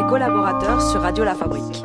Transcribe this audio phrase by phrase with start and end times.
[0.00, 1.82] les collaborateurs sur Radio La Fabrique.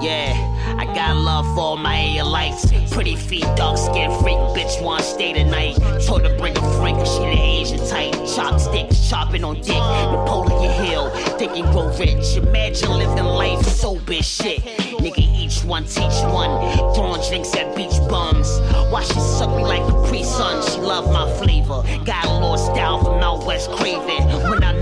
[0.00, 0.34] Yeah,
[0.78, 2.66] I got love for all my lights.
[2.90, 5.76] Pretty feet, dark skin, freak, bitch, wanna stay tonight.
[6.06, 8.14] Told her bring a friend, cause she the Asian type.
[8.34, 9.82] Chopsticks, chopping on dick,
[10.12, 11.10] Napoleon Hill.
[11.38, 14.60] Thinking grow rich, imagine living life so bitch shit.
[14.98, 16.50] Nigga, each one teach one.
[16.94, 18.60] Throwing drinks at beach bums.
[18.90, 20.62] Why she suck me like Capri Sun?
[20.70, 21.82] She love my flavor.
[22.04, 24.26] Got a little style from out West Craven.
[24.48, 24.77] When I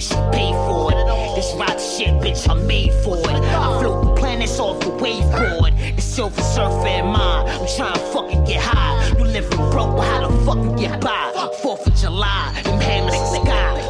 [0.00, 0.96] she paid for it.
[1.34, 3.26] This rock shit, bitch, I'm made for it.
[3.26, 5.96] I float the planets off the waveboard.
[5.96, 7.48] The silver surfer in mine.
[7.48, 9.08] I'm trying to fucking get high.
[9.18, 11.32] You living broke, but how the fuck you get by?
[11.62, 13.84] Fourth of July, them hammers in the sky.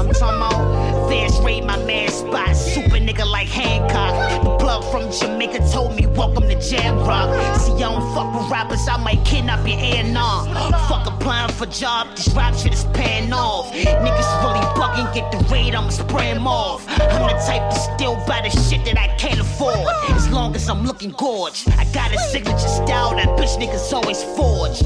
[0.00, 0.69] I'm talking about
[1.10, 2.54] fast rate, my man spot.
[2.54, 4.14] Super nigga like Hancock.
[4.44, 7.28] The plug from Jamaica told me, welcome to Jam Rock.
[7.60, 10.44] See, I don't fuck with rappers, I might kidnap your A&R.
[10.88, 13.72] Fuck applying for job, this rap shit is paying off.
[13.72, 16.86] Niggas really bugging, get the raid, I'ma spray 'em off.
[16.88, 19.88] I'm the type to still buy the shit that I can't afford.
[20.10, 21.64] As long as I'm looking gorge.
[21.76, 24.78] I got a signature style that bitch niggas always forge.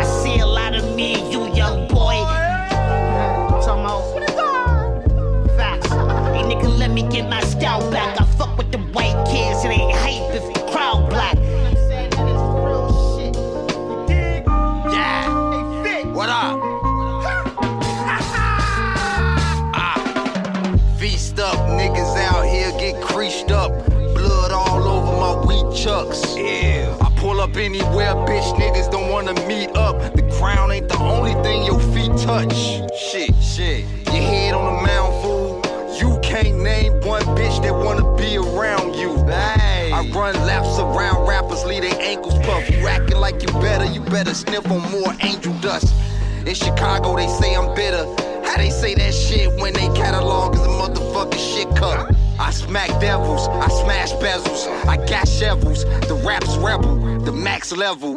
[0.00, 2.47] I see a lot of me you, young boy.
[6.78, 8.20] Let me get my style back.
[8.20, 11.36] I fuck with the white kids, it ain't hype if the crowd black.
[14.94, 15.28] Yeah.
[16.12, 16.58] What up?
[19.80, 20.96] Ah.
[20.98, 23.72] Feast up, niggas out here get creased up.
[24.14, 26.36] Blood all over my wheat chucks.
[26.36, 26.96] Yeah.
[27.00, 30.14] I pull up anywhere, bitch, niggas don't wanna meet up.
[30.14, 32.54] The crown ain't the only thing your feet touch.
[33.10, 33.84] Shit, shit.
[34.06, 35.57] Your head on the mound, fool.
[35.98, 39.18] You can't name one bitch that wanna be around you.
[39.28, 42.70] I run laps around rappers, leave their ankles puff.
[42.70, 45.92] You acting like you better, you better sniff on more angel dust.
[46.46, 48.04] In Chicago, they say I'm bitter.
[48.44, 52.14] How they say that shit when they catalog is a motherfucking shit cup?
[52.38, 55.84] I smack devils, I smash bezels, I got shovels.
[56.06, 58.14] The rap's rebel, the max level.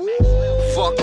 [0.75, 0.99] Fuck,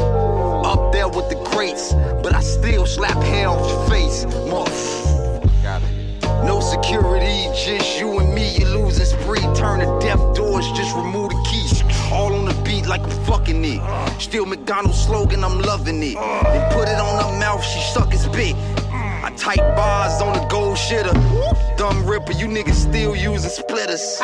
[0.64, 4.24] up there with the greats, but I still slap hair off your face.
[4.26, 5.07] Motherfucker.
[6.44, 8.56] No security, just you and me.
[8.58, 11.82] You losing spree, turn the deaf doors, just remove the keys.
[12.12, 13.80] All on the beat like I'm fucking it.
[14.20, 16.14] Still McDonald's slogan, I'm loving it.
[16.14, 18.56] Then put it on her mouth, she suck his bit.
[19.20, 21.12] I tight bars on the gold shitter.
[21.76, 24.20] Dumb ripper, you niggas still using splitters.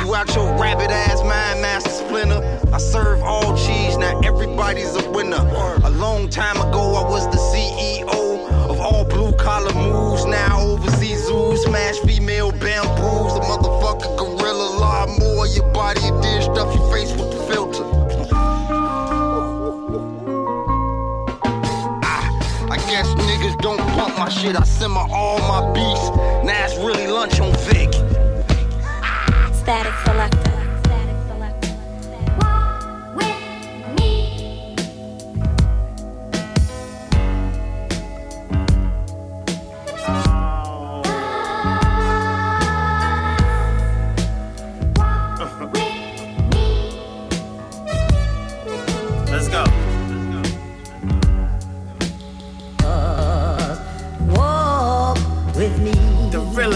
[0.00, 2.60] You out your rabbit ass mind master splinter.
[2.72, 5.48] I serve all cheese, now everybody's a winner.
[5.84, 10.26] A long time ago, I was the CEO of all blue collar moves.
[10.26, 10.58] Now
[11.62, 13.34] smash female bamboos.
[13.34, 15.46] The motherfucker gorilla, lot more.
[15.46, 17.84] Your body did stuff your face with the filter.
[22.04, 24.56] Ah, I guess niggas don't pump my shit.
[24.56, 26.10] I simmer all my beats.
[26.44, 27.92] Now it's really lunch on Vic.
[29.54, 30.51] Static selector.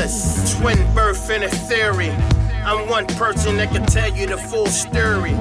[0.06, 2.10] Twin birth in a theory.
[2.64, 5.32] I'm one person that can tell you the full story.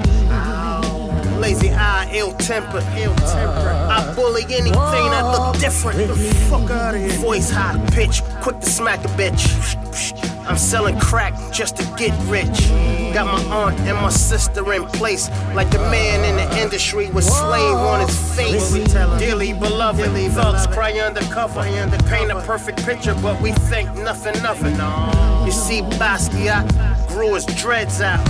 [1.38, 3.70] Lazy eye, ill temper, ill temper.
[3.70, 5.98] I bully anything that look different.
[6.08, 6.16] The
[6.50, 7.10] fuck out of here.
[7.10, 10.25] Voice high pitch, quick to smack a bitch.
[10.48, 12.68] I'm selling crack just to get rich.
[13.12, 17.24] Got my aunt and my sister in place, like the man in the industry with
[17.24, 18.72] slave on his face.
[19.18, 21.62] Dearly beloved, thugs cry undercover.
[22.06, 25.46] Paint a perfect picture, but we think nothing of it.
[25.46, 28.24] You see, Basquiat grew his dreads out.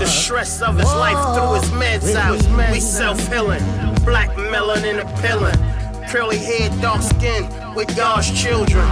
[0.00, 2.72] The stress of his life threw his meds out.
[2.72, 3.62] We self healing,
[4.04, 5.56] black melanin appealing.
[6.08, 8.86] Curly hair, dark skin, with y'all's children.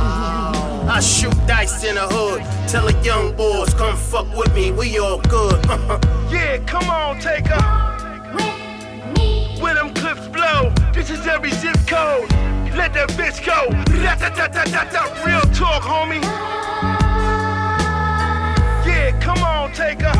[0.86, 2.42] I shoot dice in the hood.
[2.68, 5.64] Tell the young boys, come fuck with me, we all good.
[6.30, 7.62] Yeah, come on, take her.
[9.62, 12.28] Where them clips blow, this is every zip code.
[12.74, 13.70] Let that bitch go.
[14.02, 15.24] Rat-a-tat-tat-tat-tat.
[15.24, 16.20] Real talk, homie.
[18.84, 20.18] Yeah, come on, take her.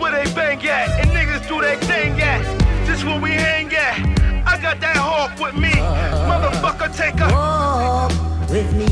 [0.00, 2.42] Where they bang at, and niggas do their thing at.
[2.86, 3.96] This where we hang at.
[4.44, 5.70] I got that hawk with me.
[5.70, 7.30] Motherfucker, take her.
[7.30, 8.86] Walk with me.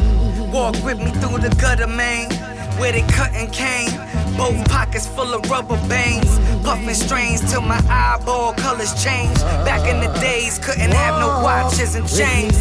[0.53, 2.31] Walk with me through the gutter, man.
[2.79, 3.91] Where they cutting cane.
[4.37, 6.39] Both pockets full of rubber bands.
[6.65, 9.37] Puffing strains till my eyeball colors change.
[9.67, 12.57] Back in the days, couldn't have no watches and chains.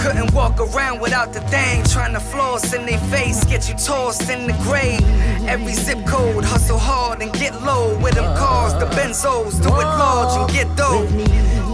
[0.00, 1.84] Couldn't walk around without the thing.
[1.84, 5.02] Trying to floss in their face, get you tossed in the grave.
[5.46, 7.98] Every zip code, hustle hard and get low.
[7.98, 11.06] With them cars, the benzos, do it large and get dough.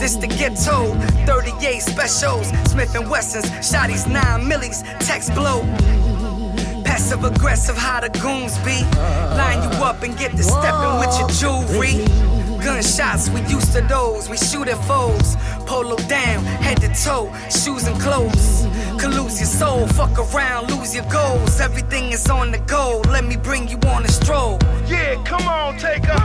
[0.00, 0.94] This the ghetto,
[1.25, 5.62] 38 specials, Smith and Wessons, shotties, 9 millies, text blow.
[6.97, 8.81] Passive aggressive, how the goons be.
[9.37, 12.03] Line you up and get to stepping with your jewelry.
[12.65, 14.31] Gunshots, we used to those.
[14.31, 15.37] We shoot at foes.
[15.67, 18.67] Polo down, head to toe, shoes and clothes.
[18.99, 21.61] Could lose your soul, fuck around, lose your goals.
[21.61, 23.03] Everything is on the go.
[23.11, 24.59] Let me bring you on a stroll.
[24.87, 26.19] Yeah, come on, take a.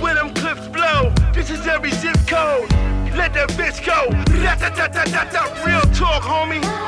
[0.00, 1.12] Where them clips blow.
[1.34, 2.70] This is every zip code.
[3.18, 4.06] Let that bitch go.
[5.66, 6.87] Real talk, homie.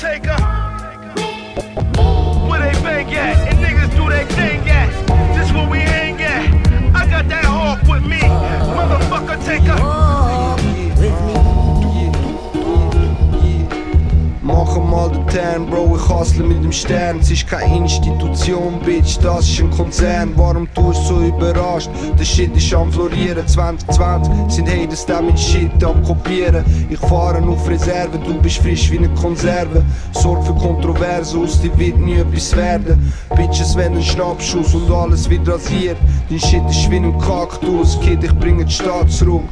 [0.00, 0.36] A.
[2.48, 4.90] Where they bang at and niggas do their thing at.
[5.36, 6.94] This where we hang at.
[6.94, 8.20] I got that hawk with me.
[8.20, 10.61] Motherfucker, take a.
[14.44, 17.20] Mach mal den Turn, Bro, ich hustle mit dem Stern.
[17.20, 20.32] Es ist keine Institution, Bitch, das ist ein Konzern.
[20.34, 21.88] Warum tust du so überrascht?
[22.18, 23.46] Der Shit ist am Florieren.
[23.46, 26.64] 2020 sind Haters da mein Shit am Kopieren.
[26.90, 29.84] Ich fahre auf Reserve, du bist frisch wie eine Konserve.
[30.10, 33.12] Sorg für Kontroverse, aus dir wird nie etwas werden.
[33.36, 35.98] Bitches wenn ein Schnappschuss und alles wird rasiert.
[36.28, 39.44] Dein Shit ist wie ein Kaktus, Kid, ich bringe die zurück.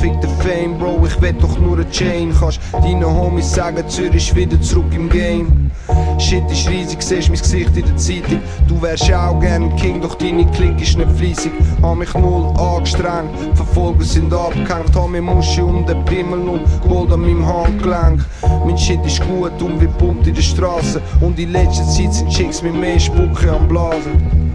[0.00, 2.32] Fick den Fame, Bro, ich will doch nur eine Chain.
[2.38, 5.70] Kannst deinen Homies sagen, Zürich wieder zurück im Game.
[6.18, 8.40] Shit ist riesig, siehst mein Gesicht in der Zeitung.
[8.68, 11.52] Du wärst auch gern King, doch deine Klick ist nicht fleissig.
[11.82, 14.94] Hab mich null angestrengt, Verfolger sind abgehängt.
[14.94, 18.24] Hab mir Muschi um den Pimmel und Gold an meinem Handgelenk.
[18.64, 21.00] Mein Shit ist gut und wie pumpt in der Straße.
[21.20, 24.45] Und in letzter Zeit sind Chicks mit mehr Spucke am Blasen.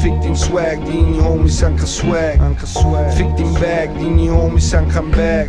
[0.00, 2.38] Fick dein Swag, deine Homies haben kein Swag.
[3.12, 5.48] Fick dein Bag, deine Homies haben kein Bag.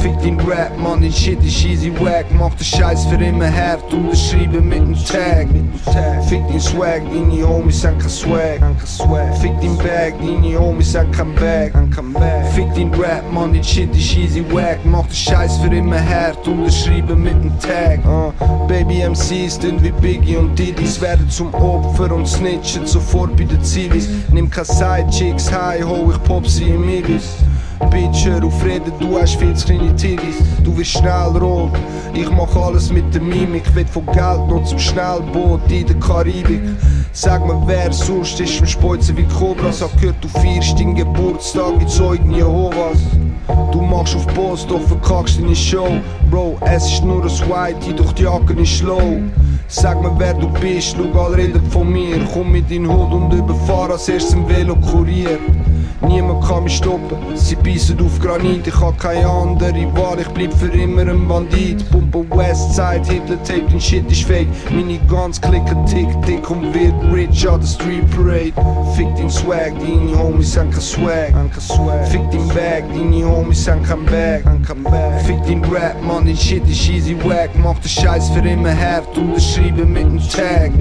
[0.00, 2.26] Fick dein Rap, Mann, dein Shit ist easy wack.
[2.32, 5.46] Mach den Scheiß für immer hart, unterschreiben mit dem Tag.
[6.28, 8.60] Fick dein Swag, deine Homies haben kein Swag.
[9.40, 11.72] Fick dein Bag, deine Homies haben kein Bag.
[12.54, 14.78] Fick dein Rap, Mann, dein Shit ist easy wack.
[14.84, 18.00] Mach den Scheiß für immer hart, unterschreiben mit dem Tag.
[18.04, 18.32] Uh,
[18.66, 23.62] Baby MCs sind wie Biggie und Diddy's werden zum Opfer und snitchen sofort bei den
[23.62, 24.08] Zivis.
[24.32, 27.36] Nimm keine Sidechicks, hi ho, ich pop sie im Ibis.
[27.90, 30.36] Bitch, hör auf reden, du hast viel zu kleine Titties.
[30.62, 31.72] Du wirst schnell rot,
[32.14, 33.74] ich mach alles mit der Mimik.
[33.74, 36.60] Will von Geld noch zum Schnellboot in der Karibik.
[37.12, 39.82] Sag mir, wer sonst ist im Speuzen wie Cobras.
[39.82, 42.98] Hab gehört, du feierst deinen Geburtstag wie Zeugen Jehovas.
[43.72, 45.88] Du machst auf Post, doch verkackst deine Show.
[46.30, 49.18] Bro, es ist nur ein Whitey, doch die Jacke ist slow.
[49.72, 52.18] Sag mir, wer du bist, schau alle reden von mir.
[52.34, 55.38] Komm mit in Hut und überfahr als erstes im Velo kurier.
[56.06, 60.52] Niemand kann mich stoppen, sie beißen auf Granit, ich hab keine andere Wahl, ich bleib
[60.54, 61.88] für immer ein Bandit.
[61.90, 64.48] Pumpe Westside, Hitler Tape, dein Shit ist fake.
[64.70, 68.52] Meine ganz klicken tick, dick und wird rich an der Street Parade.
[68.96, 71.32] Fick dein Swag, deine Homies haben kein Swag.
[72.06, 74.42] Fick dein Bag, deine Homies haben kein Bag.
[75.26, 77.50] Fick dein Rap, man, dein Shit ist easy wack.
[77.62, 80.72] Mach den Scheiß für immer hart, unterschreiben mit dem Tag.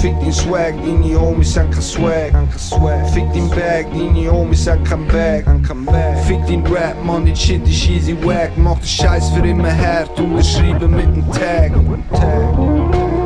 [0.00, 2.32] Fick dein Swag, deine Homies haben kein Swag.
[3.12, 6.24] Fick dein Bag, deine Homies homies, I come back, I come back.
[6.26, 8.56] Fick den Rap, man, den Shit ist easy wack.
[8.56, 10.42] Mach den Scheiß für immer her, du mir
[10.88, 11.76] mit dem Tag.
[11.76, 13.17] Mit dem Tag.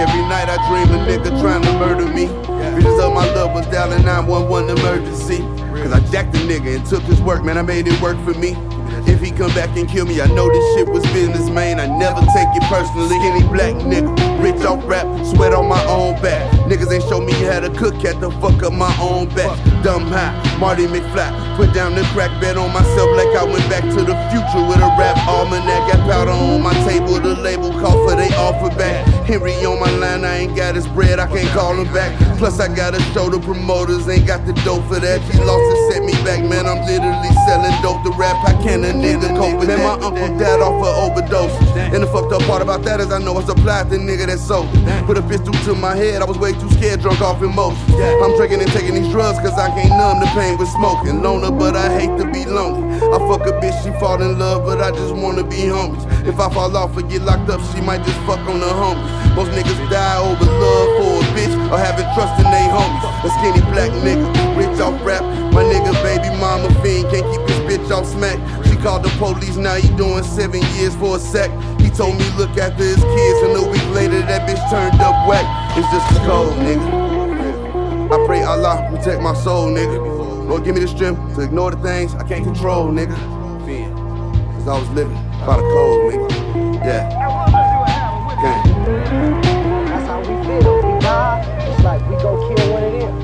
[0.00, 2.26] Every night I dream a nigga trying to murder me.
[2.74, 5.38] Visions of my love was dialing 911 emergency.
[5.82, 8.32] Cause I jacked the nigga and took his work, man, I made it work for
[8.32, 8.54] me.
[9.10, 11.80] If he come back and kill me, I know this shit was business, man.
[11.80, 13.16] I never take it personally.
[13.20, 16.50] Any black nigga, rich off rap, sweat on my own back.
[16.70, 19.50] Niggas ain't show me how to cook, had to fuck up my own back.
[19.82, 23.82] Dumb high, Marty McFly, put down the crack bet on myself like I went back
[23.82, 25.90] to the future with a rap almanac.
[25.90, 29.04] Got powder on my table, the label call for they offer back.
[29.26, 32.16] Henry on my line, I ain't got his bread, I can't call him back.
[32.38, 35.20] Plus I gotta show the promoters, ain't got the dough for that.
[35.22, 36.64] He lost and set me back, man.
[36.66, 38.00] I'm literally selling dope.
[38.04, 41.54] The rap I can, nigga cope with Man, my uncle died off of overdose.
[41.76, 44.38] And the fucked up part about that is I know it's applied to nigga that
[44.38, 44.68] sold.
[45.06, 47.80] Put a pistol to my head, I was way too scared, drunk off emotion.
[48.22, 51.22] I'm drinking and taking these drugs cause I can't numb the pain with smoking.
[51.22, 52.96] Loner, but I hate to be lonely.
[53.00, 56.04] I fuck a bitch, she fall in love, but I just wanna be homies.
[56.26, 59.08] If I fall off or get locked up, she might just fuck on the homies.
[59.34, 63.02] Most niggas die over love for a bitch or having trust in they homies.
[63.24, 64.26] A skinny black nigga,
[64.56, 65.22] rich off rap.
[65.52, 68.38] My nigga, baby mama fiend, can't keep his bitch off smack.
[68.82, 71.50] Called the police, now he doing seven years for a sec.
[71.80, 75.28] He told me look after his kids, and a week later that bitch turned up
[75.28, 75.44] whack.
[75.76, 78.10] It's just a cold, nigga.
[78.10, 80.48] I pray Allah protect my soul, nigga.
[80.48, 83.14] Lord, give me the strength to ignore the things I can't control, nigga.
[84.54, 86.28] Cause I was living by the code, nigga.
[86.82, 87.04] Yeah.
[88.40, 88.64] Gang.
[89.90, 90.76] That's how we feel.
[90.76, 93.14] We die, it's like we kill one of them.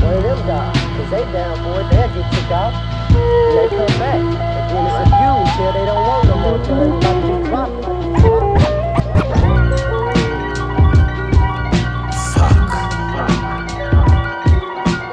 [0.00, 0.72] One of them die.
[0.72, 2.93] Cause they down for it, they'll get out.
[3.14, 4.20] They come back.
[4.20, 5.06] And then it's a
[5.56, 6.58] few they don't want no more.
[6.64, 7.70] Till they about drop.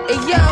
[0.08, 0.43] Hey yo.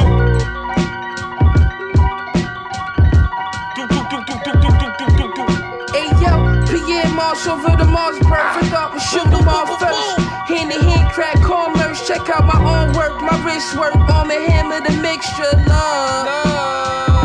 [5.94, 6.34] Hey yo,
[6.68, 9.46] Pierre Marshall over the Mars perfect up and shoot them
[9.80, 10.20] first.
[10.50, 12.08] Hand in hand, crack commerce.
[12.08, 13.96] Check out my own work, my wrist work.
[13.96, 16.28] On the hammer, the mixture, love.
[16.28, 17.19] Hey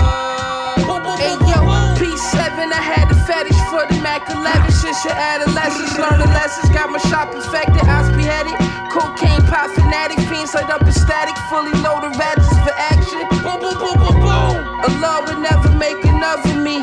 [2.95, 5.99] had the fetish for the Mac 11 since your adolescence.
[5.99, 8.55] Learning lessons, got my shop infected, eyes beheaded.
[8.95, 13.27] Cocaine pot fanatic, fiends light up in static, fully loaded ratchets for action.
[13.43, 14.57] Boom, boom, boom, boom, boom.
[14.87, 16.79] Allah would never make another me.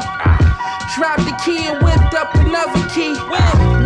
[0.96, 3.15] Dropped the key and whipped up another key.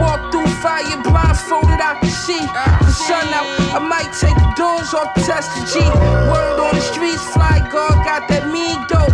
[0.02, 2.42] Walk through fire, blindfolded, I can see.
[2.42, 3.46] The sun out,
[3.78, 5.86] I might take the doors off, test the G.
[6.34, 9.14] Word on the streets, fly guard, got that mean dope.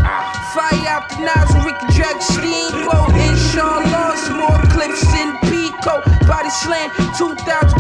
[0.56, 1.61] Fire out the nozzle,
[6.72, 6.88] Body
[7.18, 7.71] 2,000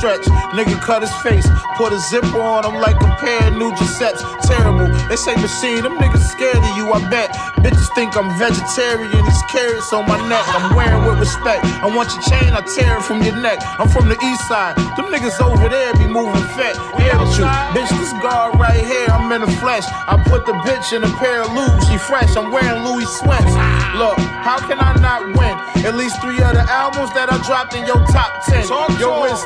[0.00, 0.24] stretch.
[0.56, 4.24] Nigga cut his face, put a zipper on him like a pair of new Giuseppe's.
[4.48, 4.88] Terrible.
[5.12, 7.28] They say machine, them niggas scared of you, I bet.
[7.60, 10.42] Bitches think I'm vegetarian, these carrots on my neck.
[10.48, 11.64] I'm wearing with respect.
[11.84, 13.60] I want your chain, I tear it from your neck.
[13.78, 14.76] I'm from the east side.
[14.96, 16.74] Them niggas over there be moving fat.
[16.98, 17.44] Yeah, you.
[17.76, 19.84] Bitch, this guard right here, I'm in the flesh.
[20.08, 22.34] I put the bitch in a pair of lubes, she fresh.
[22.36, 23.52] I'm wearing Louis sweats.
[24.00, 25.54] Look, how can I not win?
[25.84, 28.68] At least three other albums that I dropped in your top 10.
[28.98, 29.44] Yo, it's.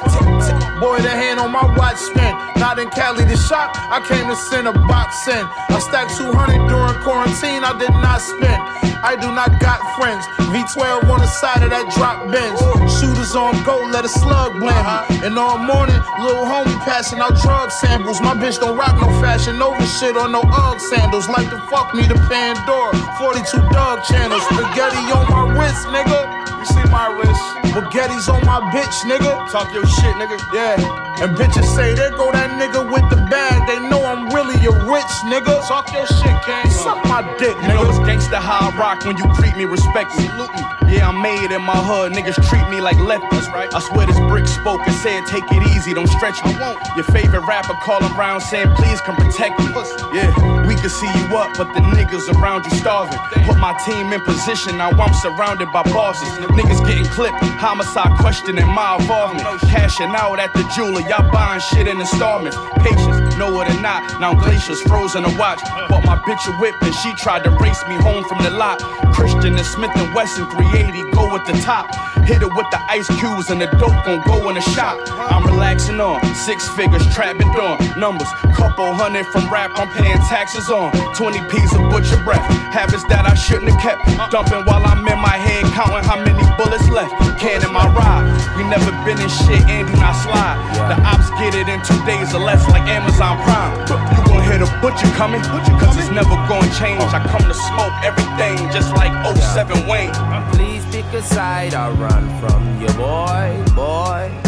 [0.80, 2.34] Boy, the hand on my watch spin.
[2.58, 5.46] Not in Cali to shop, I came to send a box in.
[5.70, 8.84] I stacked 200 during quarantine, I did not spend.
[9.04, 10.24] I do not got friends.
[10.48, 12.56] V12 on the side of that drop bench.
[12.88, 15.28] Shooters on go, let a slug blend me.
[15.28, 18.24] And all morning, little homie passing out drug samples.
[18.24, 21.28] My bitch don't rock no fashion over shit or no Ugg sandals.
[21.28, 22.96] Like to fuck me to Pandora.
[23.20, 23.44] 42
[23.76, 24.40] dog channels.
[24.84, 26.58] Spaghetti on my wrist, nigga.
[26.58, 27.40] You see my wrist?
[27.72, 29.50] Spaghetti's on my bitch, nigga.
[29.50, 30.36] Talk your shit, nigga.
[30.52, 31.24] Yeah.
[31.24, 33.66] And bitches say, there go that nigga with the bag.
[33.66, 35.66] They know I'm really a rich nigga.
[35.66, 36.68] Talk your shit, gang.
[36.70, 37.96] Suck my dick, You know nigga.
[37.96, 37.98] it's
[38.28, 40.12] gangsta high rock when you treat me respect.
[40.20, 40.92] respectfully.
[40.92, 42.12] Yeah, I'm made in my hood.
[42.12, 43.48] Niggas treat me like lefties.
[43.52, 43.72] Right.
[43.74, 46.52] I swear this brick spoke and said, take it easy, don't stretch me.
[46.94, 49.66] Your favorite rapper calling around saying, please come protect me.
[50.12, 50.30] Yeah,
[50.66, 53.18] we can see you up, but the niggas around you starving.
[53.46, 56.28] Put my team in position, now I'm surrounded by bosses.
[56.56, 59.60] Niggas getting clipped, homicide questioning my involvement.
[59.70, 62.56] Cashing out at the jeweler, y'all buying shit in installments.
[62.78, 65.60] Patience, know it or not, now glaciers frozen to watch.
[65.88, 68.80] Bought my bitch a whip and she tried to race me home from the lot.
[69.12, 71.86] Christian and Smith and Wesson 380 go at the top.
[72.24, 74.98] Hit it with the ice cubes and the dope gon' go in the shop.
[75.10, 78.28] I'm relaxing on six figures, trapping on numbers.
[78.54, 80.18] Couple hundred from rap, I'm paying
[80.54, 82.44] taxes on 20 P's of butcher breath.
[82.70, 84.06] Habits that I shouldn't have kept.
[84.30, 87.10] Dumping while I'm in my head, counting how many bullets left.
[87.40, 88.26] Can in my ride.
[88.56, 90.58] We never been in shit and do not slide.
[90.90, 93.74] The ops get it in two days or less, like Amazon Prime.
[94.14, 97.02] You gon' hear the butcher coming, cause it's never gonna change.
[97.10, 100.14] I come to smoke everything just like 07 Wayne.
[100.54, 104.43] Please pick a side I run from your boy, boy.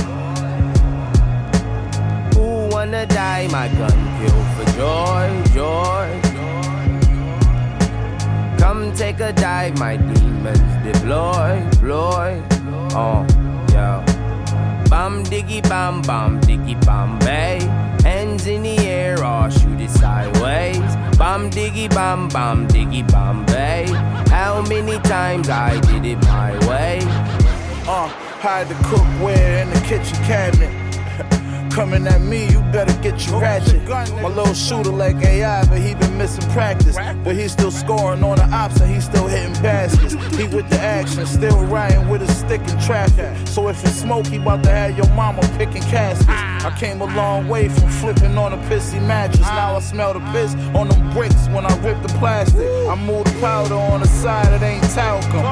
[2.87, 3.49] Wanna die?
[3.49, 6.21] My gun kill for joy, joy.
[8.59, 12.41] Come take a dive, my demons deploy, deploy.
[12.95, 13.27] Oh,
[13.73, 14.05] yeah.
[14.89, 17.59] Bam diggy bam bam diggy bam bay.
[18.05, 20.79] Hands in the air or shoot it sideways.
[21.19, 23.87] Bam diggy bam bam diggy bam bay.
[24.31, 27.01] How many times I did it my way?
[27.89, 28.07] Uh,
[28.39, 30.86] hide the cookware in the kitchen cabinet.
[31.77, 33.87] Coming at me, you better get your ratchet.
[33.87, 36.97] My little shooter like AI, but he been missing practice.
[37.23, 40.15] But he's still scoring on the ops and he's still hitting baskets.
[40.37, 43.47] He with the action, still riding with a stick in traffic.
[43.49, 46.56] So if it's smoke, he about to have your mama picking caskets.
[46.67, 49.39] I came a long way from flipping on a pissy mattress.
[49.39, 52.67] Now I smell the piss on them bricks when I rip the plastic.
[52.89, 55.43] I move the powder on the side, it ain't talcum.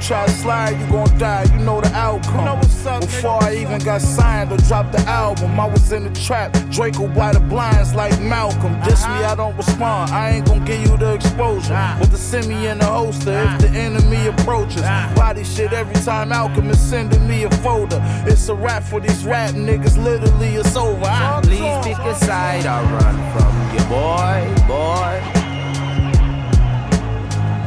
[0.00, 2.60] Try to slide, you gon' die, you know the outcome.
[3.00, 6.52] Before I even got signed or dropped the album, I was in the trap.
[6.70, 8.80] Draco by the blinds like Malcolm.
[8.82, 10.12] Diss me, I don't respond.
[10.12, 11.96] I ain't gon' give you the exposure.
[11.98, 14.82] With the me in the holster if the enemy approaches.
[15.16, 18.00] Body shit every time Alchemist sending me a folder.
[18.26, 21.04] It's a rap for these rap niggas, literally it's over.
[21.04, 25.14] I Please pick a side or run from your boy, boy.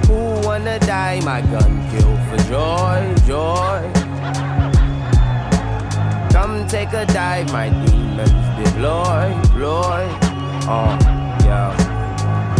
[0.08, 1.20] Who wanna die?
[1.22, 3.80] My gun kill for joy, joy.
[6.32, 10.04] Come take a dive, my demons deploy, deploy.
[10.70, 10.98] Oh,
[11.46, 11.74] yeah.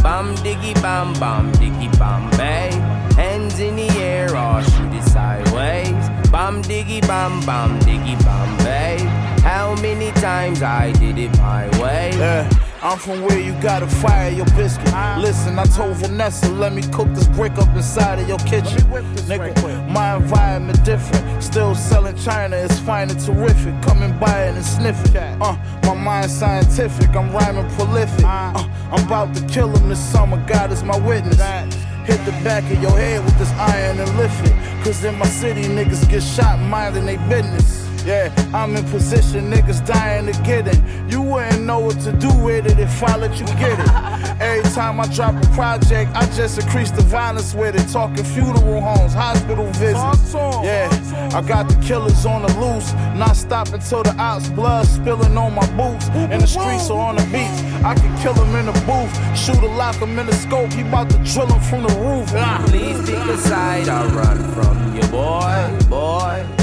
[0.02, 2.72] Bam diggy bam bam diggy bam bay.
[3.16, 6.04] Hands in the air or shoot it sideways.
[6.32, 8.98] Bam diggy bam bam diggy bam bay.
[9.42, 12.12] How many times I did it my way?
[12.18, 12.50] Yeah.
[12.82, 14.94] I'm from where you gotta fire your biscuit.
[15.18, 18.82] Listen, I told Vanessa, let me cook this brick up inside of your kitchen.
[19.30, 21.44] Nigga, my environment different.
[21.44, 23.74] Still selling China, it's fine and terrific.
[23.82, 25.16] Coming by it and sniff it.
[25.42, 28.24] Uh, my mind scientific, I'm rhyming prolific.
[28.24, 31.87] Uh, I'm about to kill him this summer, God is my witness.
[32.08, 34.54] Hit the back of your head with this iron and lift it.
[34.82, 37.87] Cause in my city, niggas get shot minding they business.
[38.08, 40.80] Yeah, I'm in position, niggas dying to get it.
[41.12, 44.40] You wouldn't know what to do with it if I let you get it.
[44.42, 47.92] Every time I drop a project, I just increase the violence with it.
[47.92, 50.34] Talking funeral homes, hospital visits.
[50.34, 50.90] Yeah,
[51.34, 52.94] I got the killers on the loose.
[53.20, 56.08] Not stopping till the ops blood spilling on my boots.
[56.32, 59.38] In the streets or on the beach, I can kill him in the booth.
[59.38, 62.30] Shoot a lock him in the scope, he about to drill him from the roof.
[62.70, 66.57] Please pick a side or run from your boy, boy.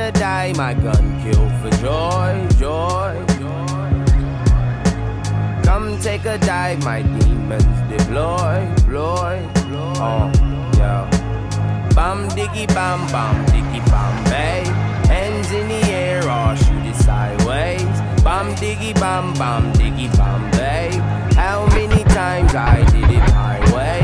[0.00, 0.52] Wanna die?
[0.56, 3.12] My gun kill for joy, joy.
[5.62, 9.46] Come take a dive, my demons deploy, deploy.
[10.00, 10.32] Oh,
[10.78, 11.04] yeah.
[11.94, 14.64] Bam diggy bam bam diggy bam bay.
[15.06, 18.00] Hands in the air or shoot it sideways.
[18.24, 20.92] Bam diggy bam bam diggy bam bay.
[21.34, 24.00] How many times I did it my way?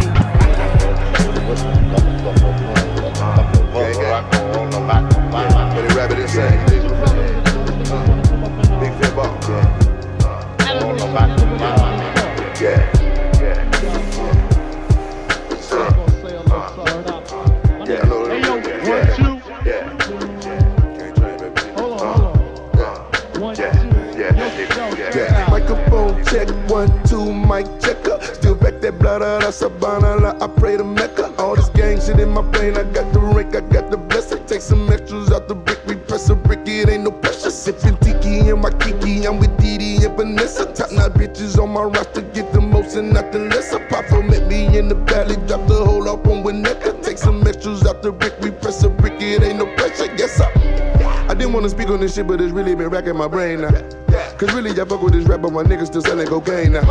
[6.36, 6.90] Rabbit insane.
[8.80, 9.38] Big fit ball.
[12.60, 12.92] Yeah.
[17.86, 18.20] Yeah, I know.
[21.76, 22.36] On, hold on.
[24.16, 24.32] Yeah.
[25.14, 25.52] Yeah.
[26.24, 28.18] Check, one, two, mic checker.
[28.34, 31.32] Still back that blood out of Savannah, I pray to Mecca.
[31.38, 34.44] All this gang shit in my brain, I got the rank, I got the blessing.
[34.46, 37.50] Take some extras out the brick, we press a brick, it ain't no pressure.
[37.50, 40.64] Sipping tiki and my kiki, I'm with Didi and Vanessa.
[40.72, 43.74] Top notch bitches on my roster, get the most and nothing less.
[43.74, 47.02] A papa met me in the valley, drop the whole up on Winnetka.
[47.02, 50.06] Take some extras out the brick, we press a brick, it ain't no pressure.
[50.16, 50.48] Yes, I.
[51.28, 53.72] I didn't wanna speak on this shit, but it's really been racking my brain now.
[54.38, 56.86] Cause really, I fuck with this rap, but my niggas still selling cocaine now.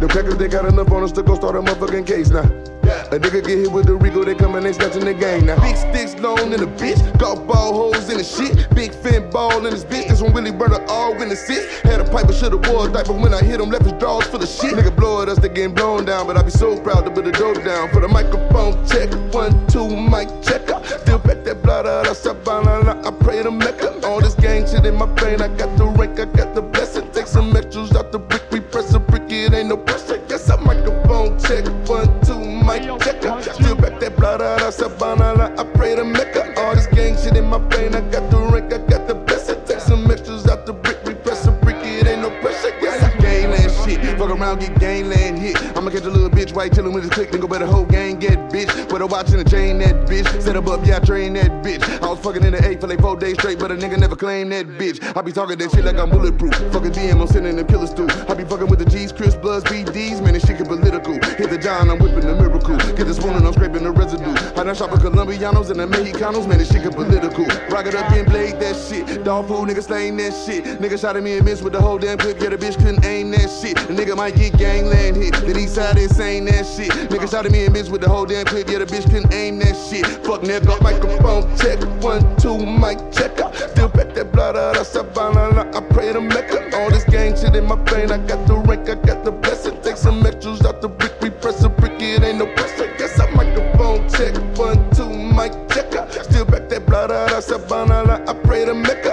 [0.00, 2.73] The crackers, they got enough on us to go start a motherfucking case now.
[2.84, 5.60] A nigga get hit with the Rico, they come and they snatching the gang now.
[5.60, 8.68] Big sticks long in the bitch, golf ball holes in the shit.
[8.74, 11.68] Big fin ball in this bitch, this one really burn her all in the sit.
[11.84, 14.26] Had a pipe, but should've wore a diaper when I hit him, left his drawers
[14.26, 14.74] full of shit.
[14.74, 17.24] Nigga blow at us, they getting blown down, but I be so proud to put
[17.24, 17.90] the dope down.
[17.90, 20.80] For the microphone check, one, two, mic checker.
[21.02, 24.00] Still back that blood out of Savannah, I pray to Mecca.
[24.06, 27.10] All this gang shit in my brain, I got the rank, I got the blessing.
[27.12, 30.20] Take some extras out the brick, we press a brick, it ain't no pressure.
[30.28, 32.23] Yes, I microphone check, one, two,
[32.64, 33.42] mic checker.
[33.42, 36.54] Still back that blood out of Savannah, I pray to Mecca.
[36.60, 39.60] All this gang shit in my brain, I got the rank, I got the blessing.
[39.66, 42.74] Take some extras out the brick, we press a brick, it ain't no pressure.
[42.80, 45.56] Yes, I gangland shit, fuck around, get gangland hit.
[45.76, 48.18] I'ma catch a little bitch white chillin' with his click, then go better whole gang
[48.18, 48.92] get bitch.
[48.92, 50.28] With a watch and a chain that bitch.
[50.40, 51.82] Set up up, yeah, I train that bitch.
[52.02, 54.16] I was fucking in the A for like four days straight, but a nigga never
[54.16, 55.02] claimed that bitch.
[55.16, 56.54] I be talking that shit like I'm bulletproof.
[56.72, 58.08] Fucking DM, I'm sending them killers through.
[58.28, 61.14] I be fucking with the G's, Crips Bloods, BDs, man, this shit get political.
[61.14, 64.32] Hit the John, I'm whipping the Get the spoon and I'm scraping the residue.
[64.56, 67.44] I done shop with Colombianos and the Mexicanos, man, this shit get political.
[67.68, 69.22] Rock it up and blade that shit.
[69.22, 70.64] Dog food, nigga slaying that shit.
[70.80, 72.40] Nigga shot at me and missed with the whole damn clip.
[72.40, 73.76] Yeah, the bitch couldn't aim that shit.
[73.76, 75.34] The nigga might get gangland hit.
[75.34, 76.90] The east side ain't saying that shit.
[77.10, 78.66] Nigga shot at me and missed with the whole damn clip.
[78.70, 80.06] Yeah, the bitch couldn't aim that shit.
[80.24, 81.78] Fuck nigga, microphone check.
[82.02, 83.54] One, two, mic check out.
[83.54, 85.70] Still bet that blood out of Savannah.
[85.76, 86.78] I pray to Mecca.
[86.78, 88.10] All this gang shit in my brain.
[88.10, 89.80] I got the rank, I got the blessing.
[89.82, 91.83] Take some extras out the brick, a brick.
[92.14, 92.94] It ain't no pressure.
[92.96, 94.34] Guess I microphone check.
[94.56, 96.12] One, two, mic check out.
[96.12, 98.24] Still back that blood out of Savannah.
[98.28, 99.03] I pray to Mecca.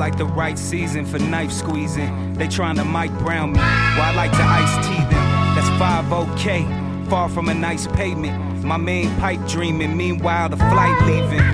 [0.00, 2.32] Like the right season for knife squeezing.
[2.32, 5.26] They tryna Mike Brown me, while I like to ice tea them.
[5.54, 6.64] That's 5 OK,
[7.10, 8.64] far from a nice pavement.
[8.64, 11.44] My main pipe dreaming, meanwhile the flight leaving.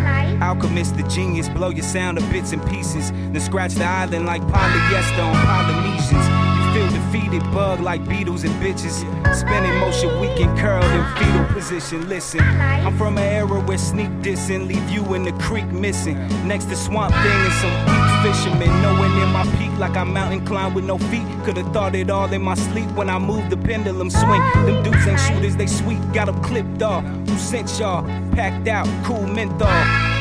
[0.41, 3.11] Alchemist, the genius, blow your sound to bits and pieces.
[3.11, 6.27] Then scratch the island like polyester on Polynesians.
[6.57, 9.03] You feel defeated, bug like beetles and bitches.
[9.35, 12.09] Spinning motion, weak and curled in fetal position.
[12.09, 16.17] Listen, I'm from an era where sneak dissing leave you in the creek missing.
[16.47, 18.83] Next to swamp thing and some weak fishermen.
[18.83, 21.27] Nowhere near my peak like I mountain climb with no feet.
[21.45, 24.41] Could've thought it all in my sleep when I moved the pendulum swing.
[24.67, 27.05] Them dudes ain't shooters, they sweet, got got 'em clipped off.
[27.05, 28.03] Who sent y'all?
[28.33, 29.69] Packed out, cool menthol.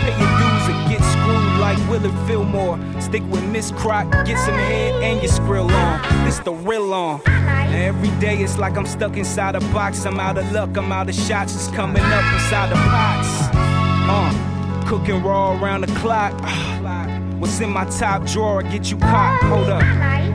[0.02, 2.80] Pay your dues or get screwed like Millard Fillmore.
[3.00, 6.26] Stick with Miss Croc, get some head and your skrill on.
[6.26, 7.22] This the real on.
[7.74, 10.06] Every day it's like I'm stuck inside a box.
[10.06, 11.56] I'm out of luck, I'm out of shots.
[11.56, 13.32] It's coming up inside the pots.
[14.08, 14.32] Uh,
[14.86, 16.34] cooking raw around the clock.
[17.40, 18.64] What's in my top drawer?
[18.64, 19.42] Get you caught.
[19.44, 19.84] Hold up.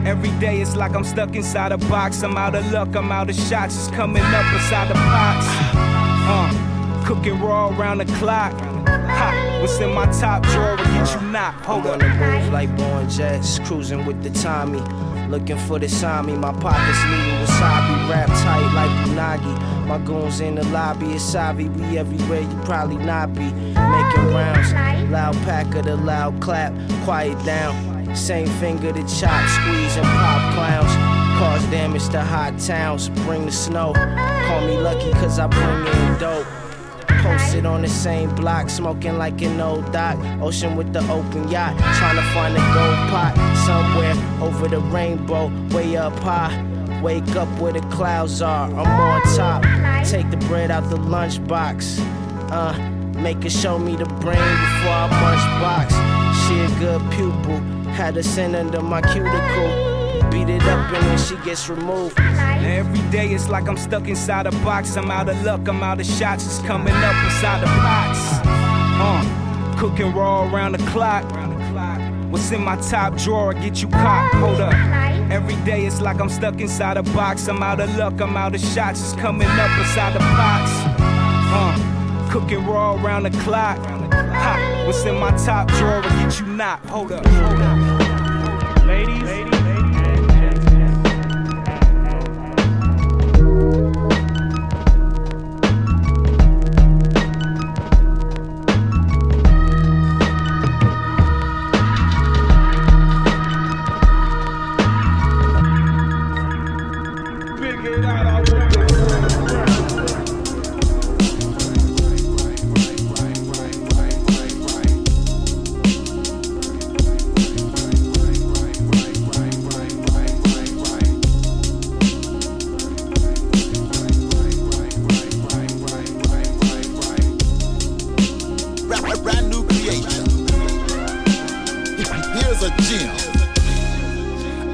[0.05, 2.21] Every day it's like I'm stuck inside a box.
[2.23, 3.75] I'm out of luck, I'm out of shots.
[3.75, 5.45] It's coming up inside the box.
[6.33, 8.53] Uh, cooking raw around the clock.
[8.87, 10.77] Ha, what's in my top drawer?
[10.77, 11.53] Get you not.
[11.65, 11.99] Hold up.
[11.99, 14.79] gonna move like born jets, cruising with the Tommy.
[15.31, 19.87] Looking for the Sami, my pockets needing wasabi, wrap tight like unagi.
[19.87, 23.49] My goons in the lobby, it's Savi, we everywhere, you probably not be.
[23.49, 24.73] Making rounds,
[25.09, 26.73] loud pack of the loud clap,
[27.05, 28.13] quiet down.
[28.13, 30.91] Same finger to chop, squeeze and pop clowns.
[31.39, 33.93] Cause damage to hot towns, bring the snow.
[33.93, 36.60] Call me lucky cause I bring in dope.
[37.21, 40.17] Posted on the same block, smoking like an old dock.
[40.41, 43.33] Ocean with the open yacht, trying to find a gold pot
[43.65, 46.67] somewhere over the rainbow, way up high.
[47.01, 49.63] Wake up where the clouds are, I'm on top.
[50.05, 51.99] Take the bread out the lunchbox.
[52.51, 52.73] Uh,
[53.19, 55.93] make her show me the brain before I munch box.
[56.47, 57.59] She a good pupil,
[57.93, 59.90] had her sent under my cuticle.
[60.31, 62.17] Beat it up and she gets removed.
[62.17, 64.95] Now every day it's like I'm stuck inside a box.
[64.95, 66.45] I'm out of luck, I'm out of shots.
[66.45, 68.39] It's coming up inside the pots.
[69.03, 71.25] Uh, cooking raw around the clock.
[72.31, 73.53] What's in my top drawer?
[73.53, 74.31] Get you caught.
[74.35, 74.73] Hold up.
[75.29, 77.49] Every day it's like I'm stuck inside a box.
[77.49, 79.01] I'm out of luck, I'm out of shots.
[79.01, 80.71] It's coming up inside the pots.
[81.53, 83.77] Uh, cooking raw around the clock.
[84.13, 86.01] Ha, what's in my top drawer?
[86.01, 86.79] Get you not.
[86.85, 87.25] Hold up.
[87.25, 88.10] Hold up.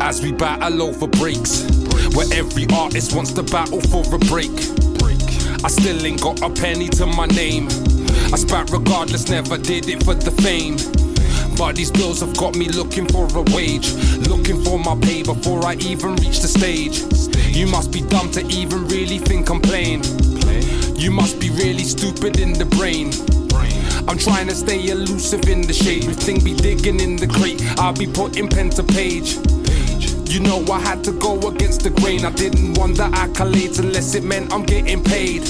[0.08, 1.64] As we battle over breaks,
[2.16, 4.56] where every artist wants to battle for a break.
[5.66, 7.68] I still ain't got a penny to my name.
[8.32, 10.78] I spat regardless, never did it for the fame.
[11.58, 13.92] But these bills have got me looking for a wage,
[14.30, 17.04] looking for my pay before I even reach the stage.
[17.54, 20.06] You must be dumb to even really think I'm playing.
[20.96, 23.12] You must be really stupid in the brain.
[24.08, 26.06] I'm trying to stay elusive in the shade.
[26.06, 29.36] Think be digging in the crate, I'll be putting pen to page.
[30.30, 32.26] You know I had to go against the grain.
[32.26, 35.44] I didn't want the accolades unless it meant I'm getting paid.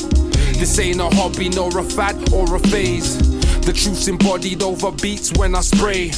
[0.59, 3.17] This ain't a hobby, nor a fad or a phase.
[3.61, 6.11] The truth's embodied over beats when I spray.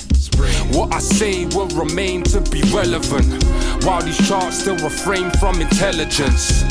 [0.72, 3.44] What I say will remain to be relevant,
[3.86, 6.64] while these charts still refrain from intelligence.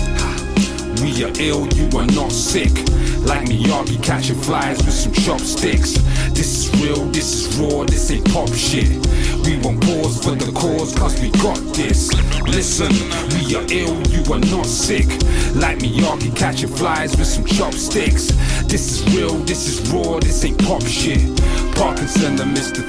[1.02, 2.72] We are ill, you are not sick.
[3.24, 5.98] Like Miyagi catching flies with some chopsticks.
[6.38, 8.88] This is real, this is raw, this ain't pop shit.
[9.44, 12.12] We won't pause for the cause, cause we got this.
[12.42, 12.92] Listen,
[13.34, 15.08] we are ill, you are not sick.
[15.56, 18.28] Like Miyagi catching flies with some chopsticks.
[18.68, 21.18] This is real, this is raw, this ain't pop shit.
[21.74, 22.44] Parkinson, the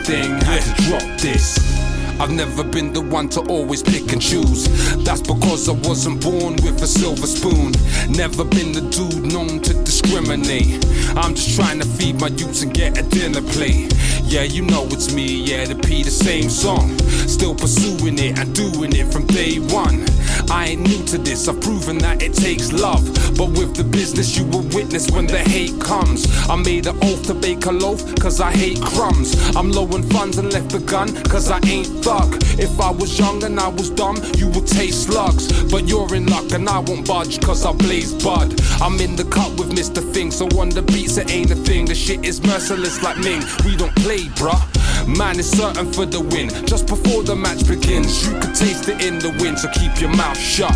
[0.05, 1.88] thing, had to drop this.
[2.19, 4.67] I've never been the one to always pick and choose.
[5.05, 7.71] That's because I wasn't born with a silver spoon.
[8.09, 10.85] Never been the dude known to discriminate.
[11.15, 13.93] I'm just trying to feed my youths and get a dinner plate.
[14.25, 16.97] Yeah, you know it's me, yeah, the P, the same song.
[17.27, 20.05] Still pursuing it and doing it from day one.
[20.51, 23.05] I ain't new to this, I've proven that it takes love.
[23.37, 26.27] But with the business, you will witness when the hate comes.
[26.49, 29.33] I made an oath to bake a loaf, cause I hate crumbs.
[29.55, 29.87] I'm low
[30.19, 32.41] funds and left the gun, cause I ain't thug.
[32.57, 35.45] If I was young and I was dumb, you would taste slugs.
[35.71, 38.49] But you're in luck and I won't budge, cause I blaze bud.
[38.81, 40.01] I'm in the cut with Mr.
[40.13, 41.85] Thing, so on the beats it ain't a thing.
[41.85, 44.61] The shit is merciless like Ming, we don't play, bruh.
[45.07, 46.49] Man is certain for the win.
[46.65, 50.13] Just before the match begins, you could taste it in the wind, so keep your
[50.15, 50.75] mouth shut.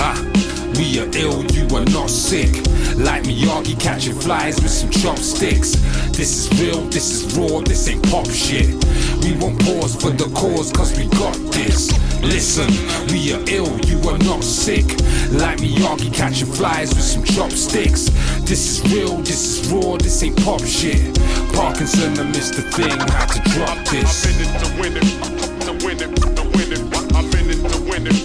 [0.00, 0.33] Ha!
[0.76, 2.54] We are ill, you are not sick.
[2.96, 5.72] Like Miyagi catching flies with some chopsticks.
[6.16, 8.68] This is real, this is raw, this ain't pop shit.
[9.22, 11.92] We won't pause for the cause, cause we got this.
[12.22, 12.68] Listen,
[13.12, 14.86] we are ill, you are not sick.
[15.30, 18.10] Like Miyagi catching flies with some chopsticks.
[18.42, 21.14] This is real, this is raw, this ain't pop shit.
[21.54, 24.26] Parkinson, I missed the thing, had to drop this.
[24.26, 25.06] I'm in it to win it,
[25.66, 27.14] to win it, to win it.
[27.14, 28.23] I'm in it to win it,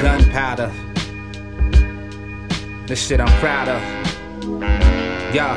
[0.00, 0.72] gunpowder.
[2.86, 3.80] This shit I'm proud of.
[5.34, 5.56] Yo.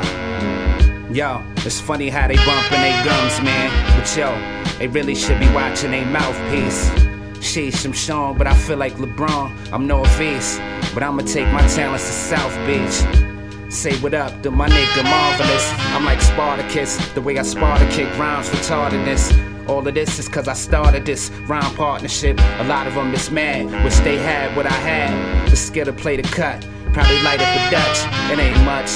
[1.12, 3.70] Yo, it's funny how they bumpin' they gums, man.
[3.98, 6.90] But yo, they really should be watching their mouthpiece.
[7.38, 9.72] Sheesh, I'm Sean, but I feel like LeBron.
[9.72, 10.60] I'm Northeast,
[10.92, 13.72] but I'ma take my talents to South Beach.
[13.72, 15.72] Say what up to my nigga Marvelous.
[15.94, 19.43] I'm like Spartacus, the way I Sparta kick rhymes retardedness.
[19.68, 22.38] All of this is cause I started this rhyme partnership.
[22.38, 25.50] A lot of them is mad, wish they had what I had.
[25.50, 28.30] The skill to play the cut, probably light up a Dutch.
[28.30, 28.90] It ain't much.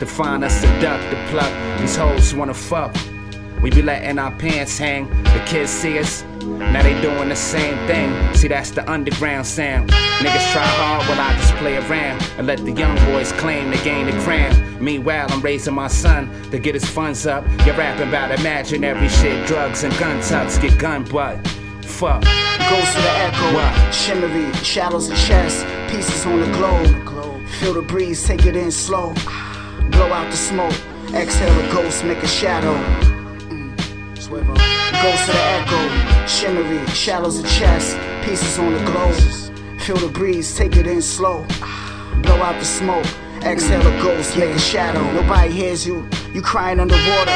[0.00, 1.80] Define us, seduct, the pluck.
[1.80, 2.94] These hoes wanna fuck.
[3.62, 5.08] We be letting our pants hang.
[5.24, 6.24] The kids see us.
[6.44, 8.34] Now they doing the same thing.
[8.34, 9.90] See, that's the underground sound.
[9.90, 13.82] Niggas try hard while I just play around and let the young boys claim they
[13.82, 14.52] gain the crown.
[14.82, 17.44] Meanwhile, I'm raising my son to get his funds up.
[17.66, 21.46] You're rapping about imaginary shit, drugs and gun tucks, get gun butt.
[21.82, 22.22] Fuck.
[22.22, 23.94] Goes to the echo, What?
[23.94, 27.48] shimmery, shadows and chess, pieces on the globe.
[27.60, 29.14] Feel the breeze, take it in slow.
[29.90, 30.74] Blow out the smoke,
[31.14, 32.74] exhale a ghost, make a shadow.
[33.48, 34.77] Mm.
[35.02, 39.80] Goes to the echo, shimmery, shadows of chest, pieces on the globe.
[39.80, 41.46] Feel the breeze, take it in slow.
[42.22, 43.06] Blow out the smoke,
[43.44, 45.00] exhale a ghost, make a shadow.
[45.12, 47.30] Nobody hears you, you crying underwater.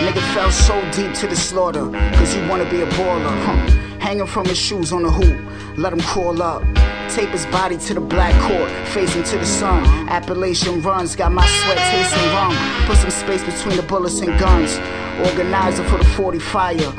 [0.00, 3.44] Nigga fell so deep to the slaughter, cause you wanna be a baller.
[3.44, 3.98] Huh.
[4.00, 5.40] Hanging from his shoes on the hoop,
[5.78, 6.64] let him crawl up.
[7.10, 9.84] Tape his body to the black court, facing to the sun.
[10.08, 12.56] Appalachian runs, got my sweat tasting rum.
[12.86, 14.80] Put some space between the bullets and guns.
[15.26, 16.92] Organizer for the 40 fire.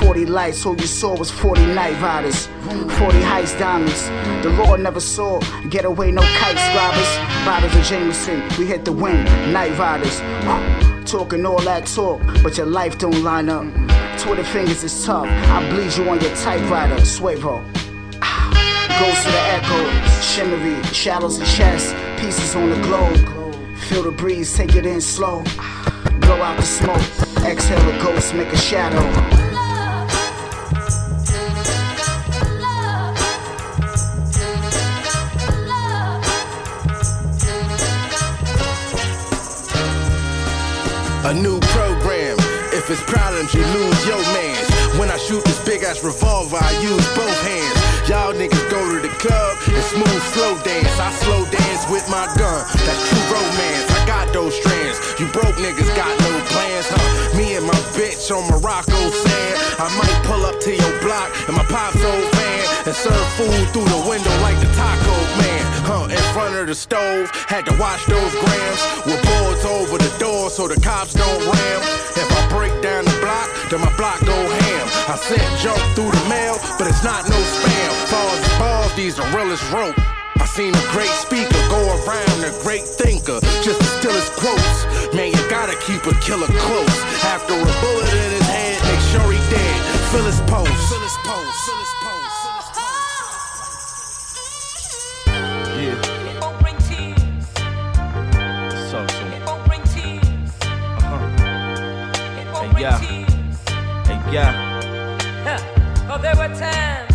[0.00, 2.46] 40 lights, all you saw was 40 night riders.
[2.46, 4.08] 40 heist diamonds.
[4.42, 5.40] The Lord never saw.
[5.68, 7.16] Get away, no kites, robbers.
[7.44, 9.24] Bottles of Jameson, we hit the wind.
[9.52, 10.20] Night riders.
[11.08, 13.64] Talking all that talk, but your life don't line up.
[14.18, 15.26] Twitter fingers is tough.
[15.26, 17.64] I bleed you on your typewriter, Suevo.
[18.22, 18.50] Ah,
[19.00, 23.16] goes to the echo, shimmery, shadows and chest, pieces on the globe.
[23.88, 25.42] Feel the breeze, take it in slow.
[25.58, 27.00] Ah, blow out the smoke,
[27.44, 28.98] exhale a ghost, make a shadow.
[41.22, 42.36] A new program
[42.72, 44.66] If it's problems, you lose your mans.
[44.98, 48.08] When I shoot this big ass revolver, I use both hands.
[48.08, 50.98] Y'all niggas go to the club and smooth slow dance.
[50.98, 52.66] I slow dance with my gun.
[52.86, 53.86] That's true romance.
[53.90, 54.98] I got those strands.
[55.20, 57.19] You broke niggas got no plans, huh?
[57.40, 59.56] Me and my bitch on Morocco sand.
[59.80, 63.64] I might pull up to your block in my pop's old van and serve food
[63.72, 65.64] through the window like the taco man.
[65.88, 66.04] Huh?
[66.12, 70.50] In front of the stove, had to watch those grams with boards over the door
[70.50, 71.80] so the cops don't ram.
[72.12, 74.84] If I break down the block, then my block go ham.
[75.08, 77.90] I sent junk through the mail, but it's not no spam.
[78.12, 79.96] Falls balls, these are realest rope.
[80.50, 85.14] I seen a great speaker go around, a great thinker, just to steal his quotes.
[85.14, 86.96] Man, you gotta keep a killer close.
[87.22, 89.80] After a bullet in his head, make sure he dead.
[90.10, 90.66] Fill his pulse.
[90.90, 91.54] Fill his pulse.
[91.64, 92.34] Fill his pulse.
[95.78, 95.94] Yeah.
[96.26, 97.22] It won't bring tease.
[98.90, 99.22] So, so.
[101.06, 101.18] Uh-huh.
[102.58, 102.98] Hey, yeah.
[102.98, 106.10] Hey, yeah.
[106.10, 107.09] Oh, there were times.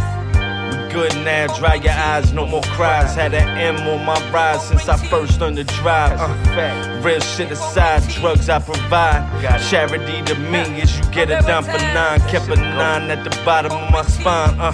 [0.96, 3.16] We good now, dry your eyes, no more cries.
[3.16, 6.18] Had an M on my ride since I first learned to drive.
[6.20, 9.24] Uh, real shit aside, drugs I provide.
[9.70, 12.20] Charity to me is you get it done for nine.
[12.30, 14.58] Kept a nine at the bottom of my spine.
[14.60, 14.72] Uh,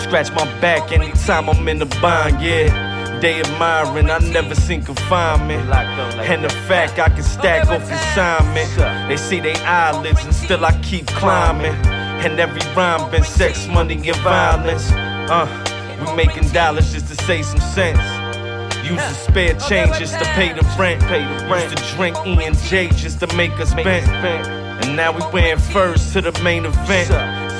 [0.00, 3.20] scratch my back anytime I'm in the bind, yeah.
[3.20, 5.68] They admiring, I never seen confinement.
[5.70, 9.08] And the fact I can stack off consignment.
[9.08, 11.95] They see they eyelids and still I keep climbing.
[12.24, 14.90] And every rhyme been sex, money, and violence.
[14.92, 15.46] Uh,
[16.00, 18.00] we making dollars just to save some cents.
[18.88, 21.02] Use the spare change just to pay the rent.
[21.02, 21.70] Pay the rent.
[21.70, 24.08] Used to drink E and J just to make us bent.
[24.08, 27.08] And now we wearing furs to the main event.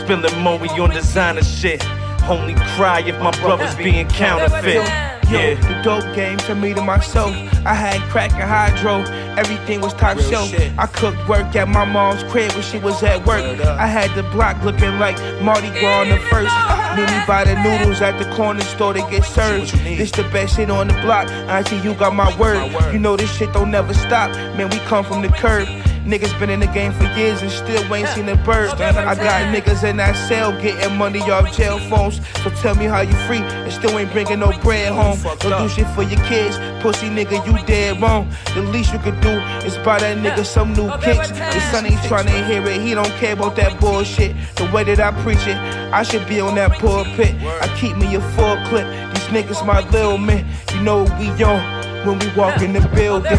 [0.05, 1.85] Spilling money on designer shit.
[2.29, 5.16] Only cry if my brother's being counterfeit.
[5.29, 7.35] Yo, the dope game to me to myself.
[7.67, 9.03] I had crack and hydro,
[9.37, 10.49] everything was top Real shelf.
[10.51, 10.73] shit.
[10.79, 13.43] I cooked work at my mom's crib when she was at work.
[13.61, 16.55] I had the block looking like Mardi Gras on the first.
[16.97, 19.73] Meet me by the noodles at the corner store to get served.
[19.85, 21.29] This the best shit on the block.
[21.51, 22.71] Auntie, you got my word.
[22.93, 24.31] You know this shit don't never stop.
[24.57, 25.67] Man, we come from the curb.
[26.07, 28.71] Niggas been in the game for years and still ain't seen a bird.
[28.81, 32.21] I got niggas in that cell getting money off jail phones.
[32.45, 35.19] So tell me how you free and still ain't bringing no bread home.
[35.41, 38.31] Don't do shit for your kids, pussy nigga, you dead wrong.
[38.55, 39.31] The least you could do
[39.67, 41.31] is buy that nigga some new kicks.
[41.31, 44.37] His son ain't trying to hear it, he don't care about that bullshit.
[44.55, 45.57] The way that I preach it,
[45.93, 47.35] I should be on that pulpit.
[47.43, 48.87] I keep me a full clip.
[49.13, 52.89] These niggas my little man, you know what we on when we walk in the
[52.95, 53.33] building.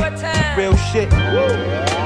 [0.57, 1.13] Real shit.
[1.13, 1.96] Hey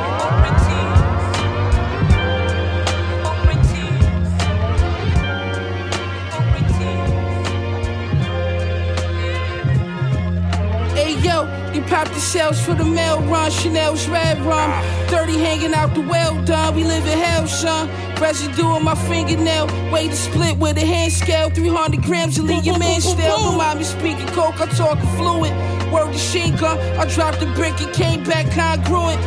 [11.23, 14.71] yo, you pop the shells for the mail run, Chanel's red rum.
[15.09, 17.89] Dirty hanging out the well done, we live in hell, son.
[18.19, 21.49] Residue on my fingernail, way to split with a hand scale.
[21.49, 23.51] 300 grams to leave your man still.
[23.51, 25.55] Remind me speaking coke, I talk fluent.
[25.91, 29.21] Word to machine I dropped the brick and came back congruent.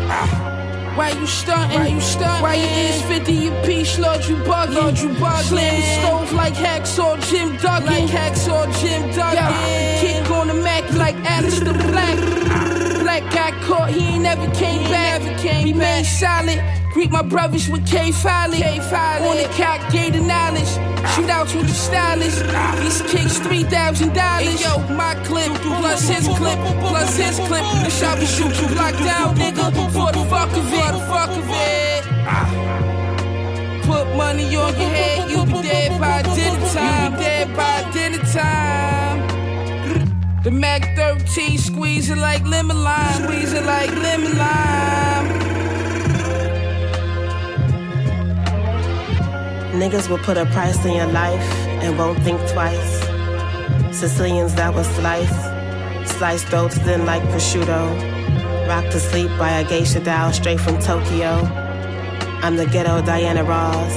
[0.97, 1.75] Why you stuntin'?
[1.75, 2.41] Why you stuntin'?
[2.41, 4.75] Why your ears 50 your piece, Lord you buggin'?
[4.75, 5.43] Lord you buggin'.
[5.43, 7.87] Slam the stove like hacksaw Jim Duggan.
[7.87, 9.53] Like hacksaw Jim Duggan.
[10.01, 12.19] Kick on the Mac like Aleister Black.
[13.03, 15.23] Black got caught, he ain't never came back.
[15.23, 16.63] Never came Remain solid.
[16.93, 18.63] Greet my brothers with K Filey.
[18.63, 20.73] On the cock, of knowledge.
[21.15, 22.39] Shootouts with the stylist.
[22.81, 24.63] These kicks $3,000.
[24.63, 27.65] Yo, my clip, plus his clip, plus his clip.
[27.83, 29.73] The shot we shoot you block down, nigga.
[29.93, 30.81] For the fuck of it.
[30.81, 32.05] For the fuck of it.
[33.85, 37.13] Put money on your head, you be dead by dinner time.
[37.13, 38.64] You be dead by dinner time.
[40.55, 45.29] Mac 13 squeezing like lemon lime, squeezing like lemon lime.
[49.81, 51.43] Niggas will put a price on your life
[51.83, 53.01] and won't think twice.
[53.91, 55.37] Sicilians that will slice,
[56.19, 58.69] slice throats thin like prosciutto.
[58.69, 61.31] Rocked to sleep by a geisha doll straight from Tokyo.
[62.45, 63.93] I'm the ghetto Diana Ross.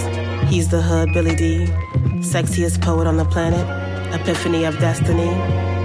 [0.50, 1.68] He's the hood Billy Dee.
[2.34, 3.66] Sexiest poet on the planet.
[4.20, 5.77] Epiphany of destiny.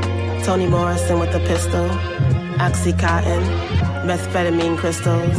[0.44, 1.88] Toni Morrison with a pistol.
[2.58, 3.42] Oxycontin.
[4.04, 5.38] Methamphetamine crystals.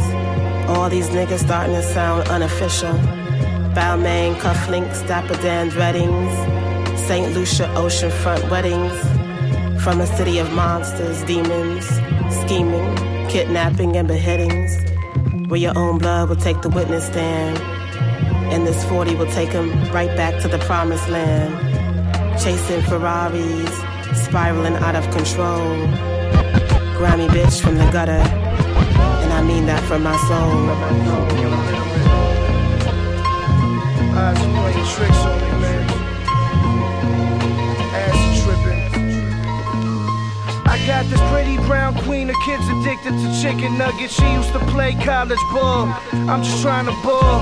[0.68, 2.92] All these niggas starting to sound unofficial.
[3.74, 6.32] Balmain, cufflinks, Dapper Dan's weddings,
[7.08, 7.34] St.
[7.34, 8.94] Lucia oceanfront weddings,
[9.82, 11.84] from a city of monsters, demons,
[12.42, 12.96] scheming,
[13.28, 14.78] kidnapping, and beheadings,
[15.50, 17.58] where your own blood will take the witness stand,
[18.52, 21.52] and this 40 will take him right back to the promised land,
[22.40, 23.93] chasing Ferraris,
[24.34, 25.62] spiraling out of control,
[26.96, 28.18] grimy bitch from the gutter,
[29.22, 30.50] and I mean that from my soul.
[34.18, 35.84] eyes playing tricks on me, man.
[38.02, 38.82] Acid tripping.
[40.66, 44.14] I got this pretty brown queen, of kids addicted to chicken nuggets.
[44.14, 45.86] She used to play college ball.
[46.28, 47.38] I'm just trying to ball.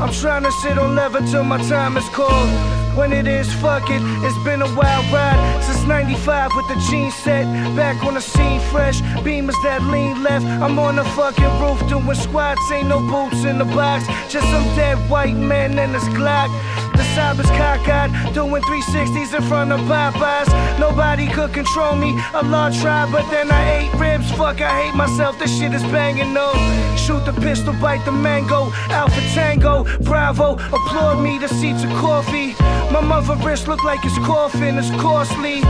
[0.00, 2.77] I'm trying to sit on leather till my time is called.
[2.98, 4.02] When it is, fuck it.
[4.26, 7.44] It's been a wild ride since 95 with the jeans set.
[7.76, 9.02] Back on the scene fresh.
[9.22, 10.44] Beamers that lean left.
[10.44, 12.60] I'm on the fucking roof doing squats.
[12.72, 14.04] Ain't no boots in the box.
[14.28, 16.50] Just some dead white man and his Glock.
[16.98, 20.48] The side was cockeyed, doing 360s in front of Popeyes.
[20.80, 22.10] Nobody could control me.
[22.34, 24.28] A lot tried, but then I ate ribs.
[24.32, 25.38] Fuck, I hate myself.
[25.38, 26.52] This shit is banging, no.
[26.96, 28.72] Shoot the pistol, bite the mango.
[28.90, 30.54] Alpha Tango, Bravo.
[30.54, 32.56] Applaud me, the seats of coffee.
[32.92, 35.60] My mother wrist look like it's coffin, it's costly.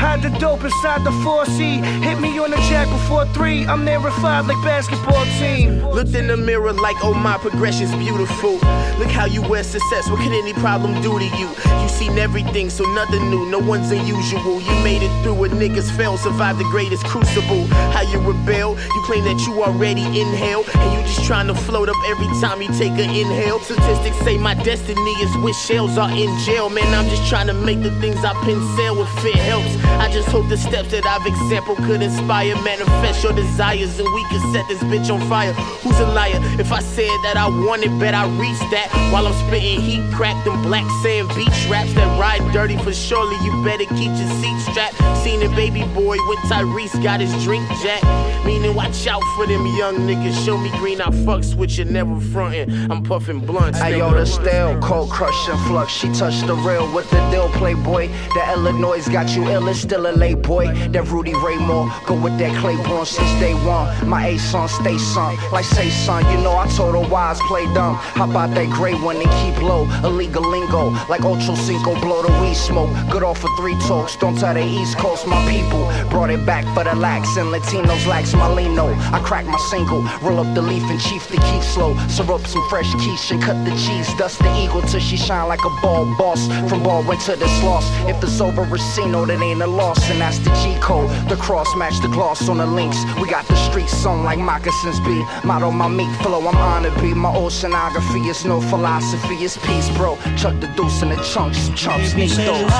[0.00, 1.82] Hide the dope inside the 4C.
[2.02, 3.66] Hit me on the jack before three.
[3.66, 5.84] I'm there at five like basketball team.
[5.90, 8.54] Looked in the mirror like, oh my progression's beautiful.
[8.98, 10.08] Look how you wear success.
[10.08, 11.48] What could any problem do to you?
[11.82, 13.46] You seen everything, so nothing new.
[13.50, 14.60] No one's unusual.
[14.60, 16.16] You made it through what niggas fail.
[16.16, 17.66] Survived the greatest crucible.
[17.92, 18.78] How you rebel?
[18.78, 22.62] You claim that you already inhale, and you just trying to float up every time
[22.62, 23.58] you take an inhale.
[23.60, 26.70] Statistics say my destiny is with shells are in jail.
[26.70, 29.74] Man, I'm just trying to make the things I pencil with fit helps.
[29.98, 34.22] I just hope the steps that I've exampled could inspire, manifest your desires, and we
[34.24, 35.52] can set this bitch on fire.
[35.82, 36.38] Who's a liar?
[36.58, 38.88] If I said that I wanted, bet I reached that.
[39.12, 43.36] While I'm spitting heat, cracked them black sand beach raps that ride dirty for surely.
[43.42, 44.96] You better keep your seat strapped.
[45.24, 48.02] Seen a baby boy with Tyrese got his drink jack.
[48.44, 50.44] Meaning, watch out for them young niggas.
[50.44, 52.90] Show me green, I fuck switch and never frontin'.
[52.90, 53.80] I'm puffin' blunts.
[53.80, 55.90] The stale, cold crush and flux.
[55.90, 58.08] She touched the real with the deal, playboy.
[58.34, 60.66] The Illinois got you ill, it's still a late boy.
[60.90, 63.88] That Rudy Ray Moore, go with that Claiborne since day one.
[64.06, 66.24] My A son, stay son, like say son.
[66.30, 67.94] You know I told her wise, play dumb.
[67.94, 69.88] How about that gray one and keep low?
[70.04, 72.90] Illegal lingo, like Ocho Cinco, blow the weed smoke.
[73.10, 75.90] Good off for three talks, don't tell the East Coast, my people.
[76.10, 78.94] Brought it back for the lax and Latinos lax Malino.
[79.12, 81.96] I crack my single, roll up the leaf and chief the keep slow.
[82.08, 84.08] Syrup some fresh quiche and cut the cheese.
[84.14, 86.46] Dust the eagle till she shine like a ball boss.
[86.68, 87.86] From ball went to this loss.
[88.08, 89.98] If it's over Racino, that ain't a loss.
[90.10, 91.10] And that's the G code.
[91.28, 92.98] The cross match the gloss on the links.
[93.20, 95.18] We got the streets on like moccasins be.
[95.44, 97.14] Motto my meat flow, I'm honored be.
[97.14, 100.16] My oceanography is no philosophy, it's peace, bro.
[100.38, 102.70] Chuck the deuce in the chunks, some chumps need those.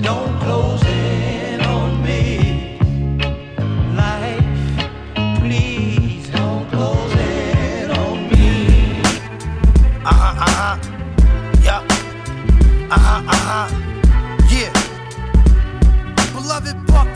[0.00, 2.78] Don't close in on me.
[3.96, 4.44] Life,
[5.40, 9.00] please don't close in on me.
[10.04, 10.78] Uh huh, uh huh.
[11.64, 11.82] Yup.
[12.92, 13.68] Uh huh, uh huh.
[14.52, 14.72] Yeah.
[16.32, 17.08] Beloved Buck,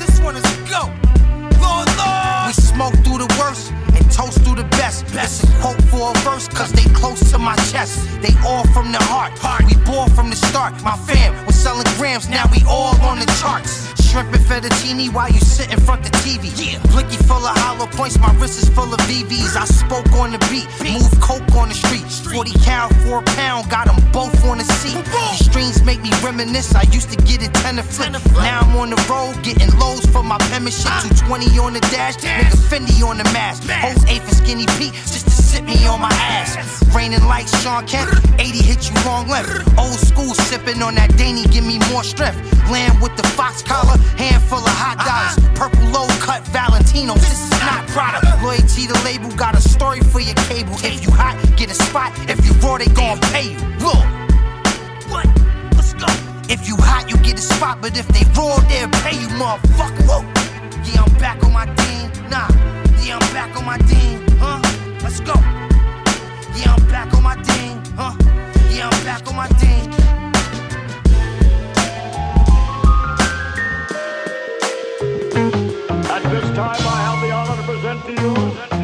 [6.39, 8.07] verse, cause they close to my chest.
[8.23, 9.33] They all from the heart.
[9.67, 10.73] We bore from the start.
[10.83, 13.89] My fam was selling grams, now we all on the charts.
[14.03, 16.49] Shrimp and fettuccine while you sit in front the TV.
[16.57, 16.81] Yeah.
[16.91, 19.57] Blicky full of hollow points, my wrist is full of VVs.
[19.57, 22.09] I spoke on the beat, move coke on the street.
[22.33, 24.97] 40 cal, 4 pound, got them both on the seat.
[25.05, 26.75] These streams make me reminisce.
[26.75, 28.13] I used to get it 10 to flip.
[28.35, 30.89] Now I'm on the road, getting lows for my penmanship.
[30.89, 31.05] Ah.
[31.29, 33.65] 220 on the dash, nigga Fendi on the mask.
[33.69, 36.85] Hoes A for skinny Pete, just sit me on my ass.
[36.95, 39.49] Raining like Shawn Kemp, 80 hit you long left.
[39.79, 42.39] Old school sipping on that Danny, give me more strength.
[42.71, 45.37] Land with the fox collar, handful of hot dollars.
[45.59, 48.25] Purple low cut Valentinos, this is not product.
[48.43, 50.77] Loyalty to label, got a story for your cable.
[50.85, 52.13] If you hot, get a spot.
[52.29, 53.59] If you raw, they gon' pay you.
[53.81, 54.05] Look.
[55.09, 55.27] What?
[55.73, 56.09] Let's go.
[56.53, 60.05] If you hot, you get a spot, but if they raw, they'll pay you, motherfucker.
[60.09, 60.21] Whoa.
[60.85, 62.05] Yeah, I'm back on my team.
[62.29, 62.49] Nah.
[63.01, 64.27] Yeah, I'm back on my team.
[64.41, 64.68] Huh?
[65.09, 65.33] Let's go.
[66.55, 67.83] Yeah, I'm back on my team.
[67.97, 68.15] Huh?
[68.71, 69.91] Yeah, I'm back on my team.
[76.11, 78.78] At this time, I have the honor to present to you.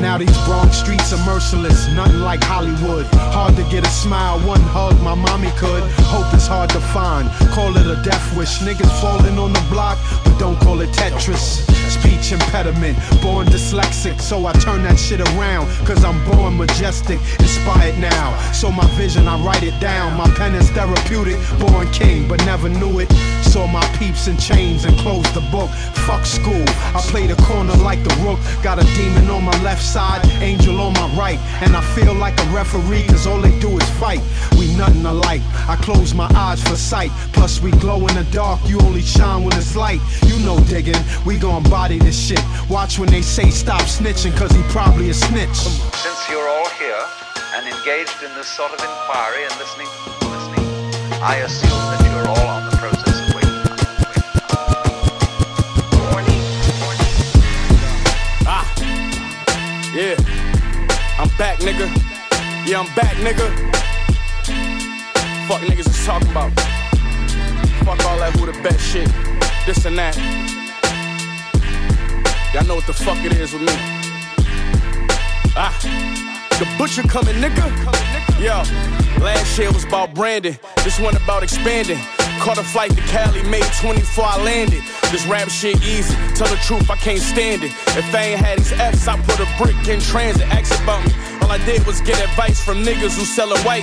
[0.00, 3.06] Now these Bronx streets are merciless, nothing like Hollywood.
[3.32, 5.82] Hard to get a smile, one hug, my mommy could.
[6.06, 8.58] Hope is hard to find, call it a death wish.
[8.60, 11.64] Niggas falling on the block, but don't call it Tetris.
[11.90, 15.66] Speech impediment, born dyslexic, so I turn that shit around.
[15.86, 18.36] Cause I'm born majestic, inspired now.
[18.52, 20.16] So my vision, I write it down.
[20.16, 23.10] My pen is therapeutic, born king, but never knew it.
[23.42, 25.70] Saw my peeps in chains and closed the book.
[26.06, 28.38] Fuck school, I play the corner like the rook.
[28.62, 31.38] Got a demon on my left side, angel on my right.
[31.62, 34.20] And I feel like a referee, cause all they do is fight.
[34.58, 35.42] We nothing alike.
[35.68, 37.10] I close my eyes for sight.
[37.32, 40.00] Plus, we glow in the dark, you only shine when it's light.
[40.24, 42.42] You know digging, we gon' body this shit.
[42.68, 45.56] Watch when they say stop snitching, cause he probably a snitch.
[45.56, 47.04] Since you're all here
[47.54, 49.88] and engaged in this sort of inquiry and listening,
[50.20, 50.66] listening,
[51.22, 53.05] I assume that you're all on the process
[61.26, 61.88] I'm back, nigga.
[62.68, 63.50] Yeah, I'm back, nigga.
[65.48, 66.52] Fuck niggas is talking about.
[67.84, 69.08] Fuck all that who the best shit.
[69.66, 70.16] This and that.
[72.54, 73.72] Y'all know what the fuck it is with me.
[75.56, 75.76] Ah,
[76.60, 77.66] the butcher coming, nigga.
[78.40, 78.62] Yo,
[79.22, 80.56] last year was about branding.
[80.84, 81.98] This one about expanding.
[82.46, 84.80] Caught a flight to Cali, made 24, I landed.
[85.10, 86.14] This rap shit easy.
[86.36, 87.72] Tell the truth, I can't stand it.
[87.98, 90.46] If I ain't had these F's, I put a brick in transit.
[90.54, 91.12] Ask about me.
[91.42, 93.82] All I did was get advice from niggas who sellin' white.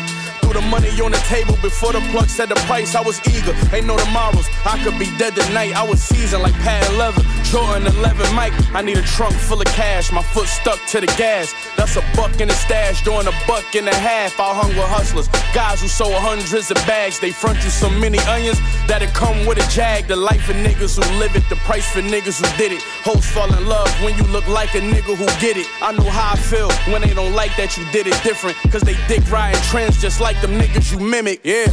[0.54, 2.93] The money on the table before the plug said the price.
[2.93, 4.45] I was eager, ain't no tomorrows.
[4.66, 5.74] I could be dead tonight.
[5.76, 7.26] I was seasoned like pad 11.
[7.45, 8.54] Jordan 11 Mike.
[8.74, 10.12] I need a trunk full of cash.
[10.12, 11.54] My foot stuck to the gas.
[11.76, 13.01] That's a buck in the stash.
[13.04, 15.28] During a buck and a half, I hung with hustlers.
[15.56, 17.20] Guys who sold hundreds of bags.
[17.20, 20.08] They front you so many onions that it come with a jag.
[20.08, 21.49] The life of niggas who live it.
[21.49, 22.82] The price for niggas who did it.
[23.01, 25.66] Hoes fall in love when you look like a nigga who get it.
[25.82, 28.56] I know how I feel when they don't like that you did it different.
[28.72, 31.39] Cause they dick riding trends just like them niggas you mimic.
[31.44, 31.66] Yeah.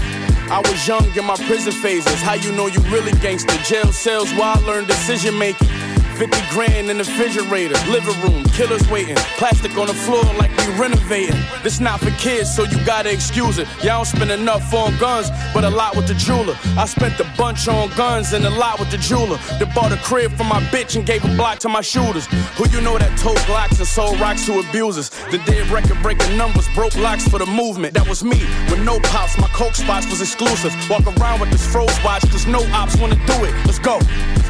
[0.51, 2.23] I was young in my prison phases.
[2.23, 3.57] How you know you really gangster?
[3.65, 5.90] Jail cells while I learned decision making.
[6.21, 9.17] 50 grand in the refrigerator, living room, killers waiting.
[9.41, 11.41] Plastic on the floor like we renovating.
[11.63, 13.67] This not for kids, so you gotta excuse it.
[13.79, 16.55] Y'all don't spend enough on guns, but a lot with the jeweler.
[16.77, 19.39] I spent a bunch on guns and a lot with the jeweler.
[19.59, 22.27] That bought a crib for my bitch and gave a block to my shooters.
[22.59, 25.09] Who you know that told Glocks and sold rocks to abusers?
[25.31, 27.95] The dead record breaking numbers, broke locks for the movement.
[27.95, 29.39] That was me, with no pops.
[29.39, 30.75] My coke spots was exclusive.
[30.91, 33.55] Walk around with this froze watch, cause no ops wanna do it.
[33.65, 33.99] Let's go,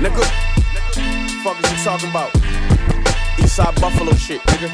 [0.03, 0.60] nigga.
[1.43, 2.31] Fuck is you talking about?
[3.41, 4.69] Eastside Buffalo shit, nigga.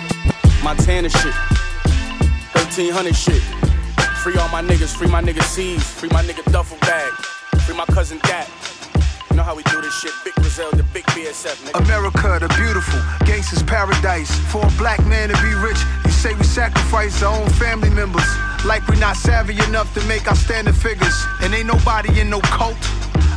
[0.64, 1.34] Montana shit.
[2.58, 3.40] 1300 shit.
[4.22, 7.12] Free all my niggas, free my nigga C's, free my nigga Duffel Bag,
[7.62, 8.50] free my cousin Gat.
[9.30, 10.10] You know how we do this shit.
[10.24, 11.84] Big the big BSF, nigga.
[11.84, 14.34] America, the beautiful, gangsters paradise.
[14.50, 18.26] For a black man to be rich, you say we sacrifice our own family members.
[18.64, 21.14] Like we're not savvy enough to make outstanding figures.
[21.42, 22.76] And ain't nobody in no cult.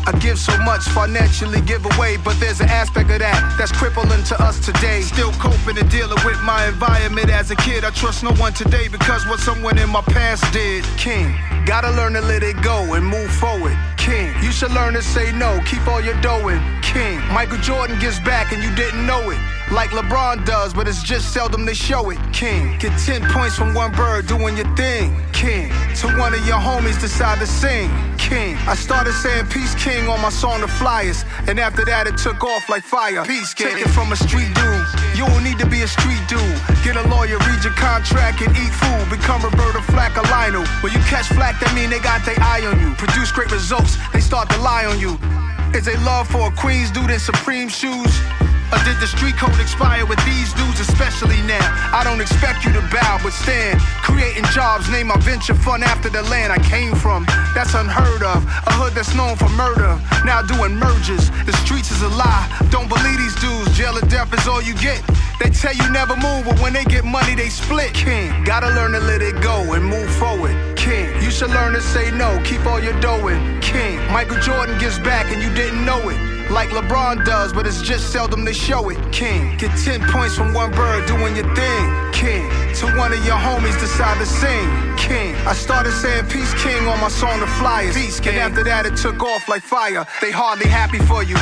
[0.06, 4.24] I give so much financially give away, but there's an aspect of that that's crippling
[4.24, 5.02] to us today.
[5.02, 7.84] Still coping and dealing with my environment as a kid.
[7.84, 10.84] I trust no one today because what someone in my past did.
[10.97, 11.36] King,
[11.66, 13.78] gotta learn to let it go and move forward.
[13.97, 16.60] King, you should learn to say no, keep all your dough in.
[16.82, 19.59] King, Michael Jordan gives back and you didn't know it.
[19.72, 22.17] Like LeBron does, but it's just seldom they show it.
[22.34, 25.15] King, get 10 points from one bird doing your thing.
[25.32, 25.70] King,
[26.01, 27.88] to one of your homies decide to sing.
[28.17, 32.17] King, I started saying Peace King on my song The Flyers, and after that it
[32.17, 33.24] took off like fire.
[33.24, 34.86] Peace King, take it from a street dude.
[35.13, 36.41] You don't need to be a street dude.
[36.84, 39.05] Get a lawyer, read your contract, and eat food.
[39.13, 40.65] Become Roberta Flack or Lionel.
[40.82, 42.95] When you catch flack, that mean they got their eye on you.
[42.95, 45.13] Produce great results, they start to lie on you.
[45.78, 48.17] Is they love for a Queens dude in Supreme shoes?
[48.72, 51.65] Or did the street code expire with these dudes, especially now?
[51.93, 53.82] I don't expect you to bow, but stand.
[54.05, 57.26] Creating jobs, name my venture fun after the land I came from.
[57.55, 58.45] That's unheard of.
[58.70, 59.99] A hood that's known for murder.
[60.24, 61.30] Now doing mergers.
[61.45, 62.45] The streets is a lie.
[62.70, 63.76] Don't believe these dudes.
[63.76, 65.01] Jail or death is all you get.
[65.39, 67.93] They tell you never move, but when they get money, they split.
[67.93, 70.53] King, gotta learn to let it go and move forward.
[70.78, 73.61] King, you should learn to say no, keep all your dough in.
[73.61, 76.39] King, Michael Jordan gives back and you didn't know it.
[76.50, 78.97] Like LeBron does, but it's just seldom they show it.
[79.12, 82.12] King, get 10 points from one bird doing your thing.
[82.12, 84.68] King, to one of your homies decide to sing.
[84.97, 87.95] King, I started saying Peace King on my song The Flyers.
[87.95, 88.34] Peace King.
[88.34, 90.06] And after that, it took off like fire.
[90.22, 91.38] They hardly happy for you.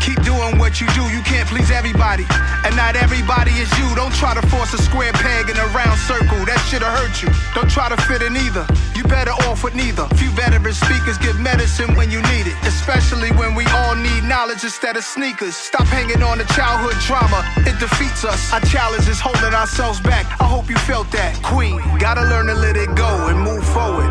[0.00, 2.24] Keep doing what you do, you can't please everybody.
[2.64, 3.86] And not everybody is you.
[3.94, 7.28] Don't try to force a square peg in a round circle, that shit'll hurt you.
[7.54, 8.66] Don't try to fit in either.
[8.96, 10.06] You better off with neither.
[10.16, 12.56] Few veteran speakers get medicine when you need it.
[12.64, 15.54] Especially when we all need knowledge instead of sneakers.
[15.54, 18.52] Stop hanging on to childhood trauma, it defeats us.
[18.52, 20.26] Our challenge is holding ourselves back.
[20.40, 21.40] I hope you felt that.
[21.42, 24.09] Queen, gotta learn to let it go and move forward.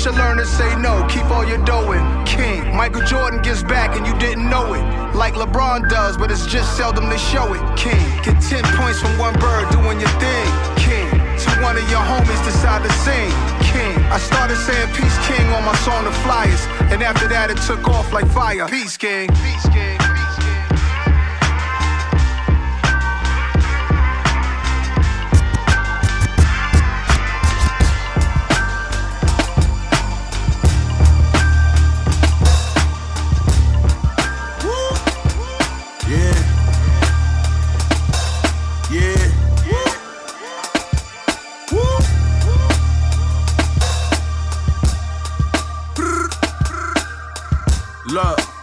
[0.00, 2.24] Should learn to say no, keep all your dough in.
[2.24, 4.80] King, Michael Jordan gives back and you didn't know it.
[5.14, 7.60] Like LeBron does, but it's just seldom they show it.
[7.76, 10.48] King, get 10 points from one bird doing your thing.
[10.80, 13.28] King, to one of your homies decide to sing.
[13.60, 17.58] King, I started saying Peace King on my song The Flyers, and after that it
[17.68, 18.66] took off like fire.
[18.68, 19.28] Peace King.
[19.28, 20.19] Peace King.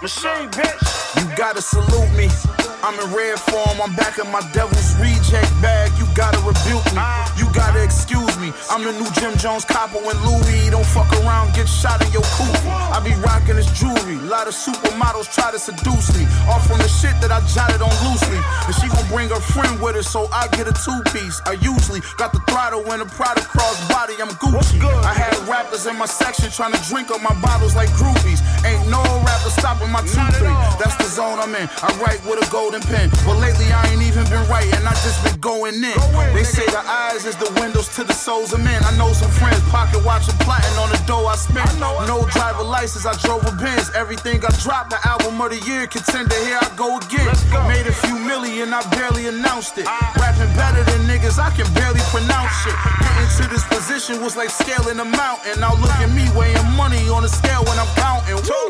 [0.08, 1.18] Bitch.
[1.18, 2.67] You gotta salute me.
[2.88, 5.92] I'm in red form, I'm back in my devil's reject bag.
[6.00, 7.04] You gotta rebuke me.
[7.36, 8.56] You gotta excuse me.
[8.72, 12.24] I'm the new Jim Jones copper when Louis don't fuck around, get shot in your
[12.40, 12.56] coupe.
[12.64, 14.16] I be rocking this jewelry.
[14.16, 16.24] A lot of supermodels try to seduce me.
[16.48, 18.40] All from the shit that I jotted on loosely.
[18.40, 21.44] And she gon' bring her friend with her, so I get a two piece.
[21.44, 24.16] I usually got the throttle and the Prada cross body.
[24.24, 24.80] I'm Gucci.
[25.04, 28.40] I had rappers in my section trying to drink up my bottles like groupies.
[28.64, 30.56] Ain't no rapper stopping my two three.
[30.80, 31.68] That's the zone I'm in.
[31.84, 34.82] I write with a golden pen, but lately I ain't even been writing.
[34.86, 35.98] I just been going in.
[36.34, 38.82] They say the eyes is the windows to the souls of men.
[38.84, 41.68] I know some friends pocket watching plotting on the dough I spent.
[41.80, 43.92] No driver license, I drove a Benz.
[43.96, 46.36] Everything I dropped, the album of the year contender.
[46.46, 47.28] Here I go again.
[47.68, 49.86] Made a few million, I barely announced it.
[50.20, 52.76] Rapping better than niggas, I can barely pronounce shit.
[53.02, 55.60] Getting to this position was like scaling a mountain.
[55.60, 58.36] Now look at me weighing money on a scale when I'm counting.
[58.36, 58.68] Woo!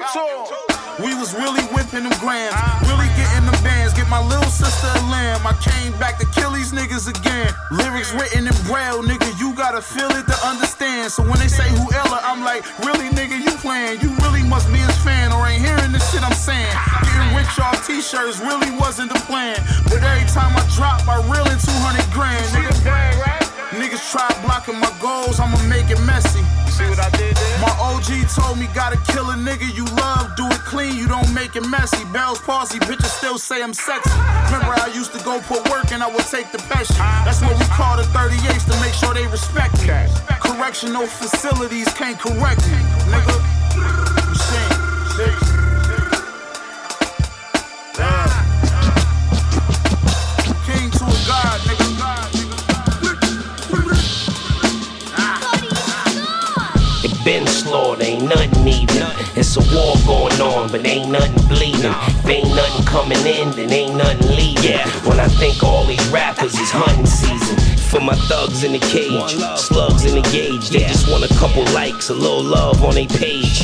[0.97, 2.57] We was really whipping them grams,
[2.89, 3.36] really getting
[4.07, 5.45] Get my little sister a lamb.
[5.45, 7.51] I came back to kill these niggas again.
[7.71, 9.37] Lyrics written in braille, nigga.
[9.37, 11.11] You gotta feel it to understand.
[11.11, 13.99] So when they say who Ella, I'm like, really, nigga, you playing?
[13.99, 16.71] You really must be his fan or ain't hearing the shit I'm saying.
[17.03, 19.59] Getting rich off t-shirts really wasn't the plan.
[19.91, 23.46] But every time I drop, I reel in 200 grand, nigga.
[23.75, 26.39] Niggas try blocking my goals, I'ma make it messy.
[26.71, 27.59] See what I did there?
[27.59, 31.33] My OG told me gotta kill a nigga you love, do it clean, you don't
[31.33, 32.05] make it messy.
[32.13, 34.09] Bell's palsy, bitches still say I'm sexy.
[34.45, 36.95] Remember I used to go put work and I would take the peshy.
[37.25, 39.89] That's what we call the 38s to make sure they respect me.
[40.39, 42.79] Correctional facilities can't correct me,
[43.11, 43.56] nigga.
[57.77, 59.26] Slaughtered, ain't nothing even.
[59.39, 61.85] It's a war going on, but ain't nothing bleeding.
[61.85, 64.63] If ain't nothing coming in, then ain't nothing leaving.
[64.63, 64.89] Yeah.
[65.07, 67.55] When I think all these rappers is hunting season.
[67.87, 70.69] For my thugs in the cage, slugs in the gauge.
[70.69, 73.63] They just want a couple likes, a little love on their page.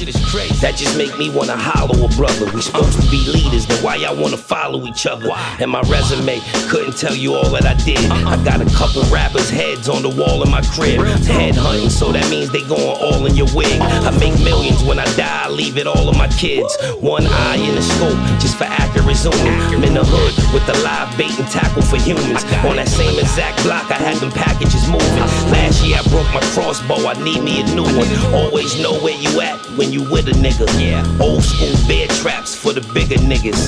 [0.61, 2.49] That just make me wanna hollow a brother.
[2.53, 5.30] We supposed to be leaders, then why y'all wanna follow each other?
[5.59, 7.99] And my resume couldn't tell you all that I did.
[8.11, 11.03] I got a couple rappers' heads on the wall in my crib.
[11.26, 13.82] Head hunting, so that means they going all in your wig.
[13.82, 16.76] I make millions when I die, I leave it all of my kids.
[16.99, 19.55] One eye in the scope, just for accurate zooming.
[19.72, 22.43] I'm in the hood with the live bait and tackle for humans.
[22.68, 25.24] On that same exact block, I had them packages moving.
[25.55, 28.09] Last year I broke my crossbow, I need me a new one.
[28.34, 30.68] Always know where you at when you with a nigga.
[30.80, 33.64] Yeah, old school bear traps for the bigger niggas.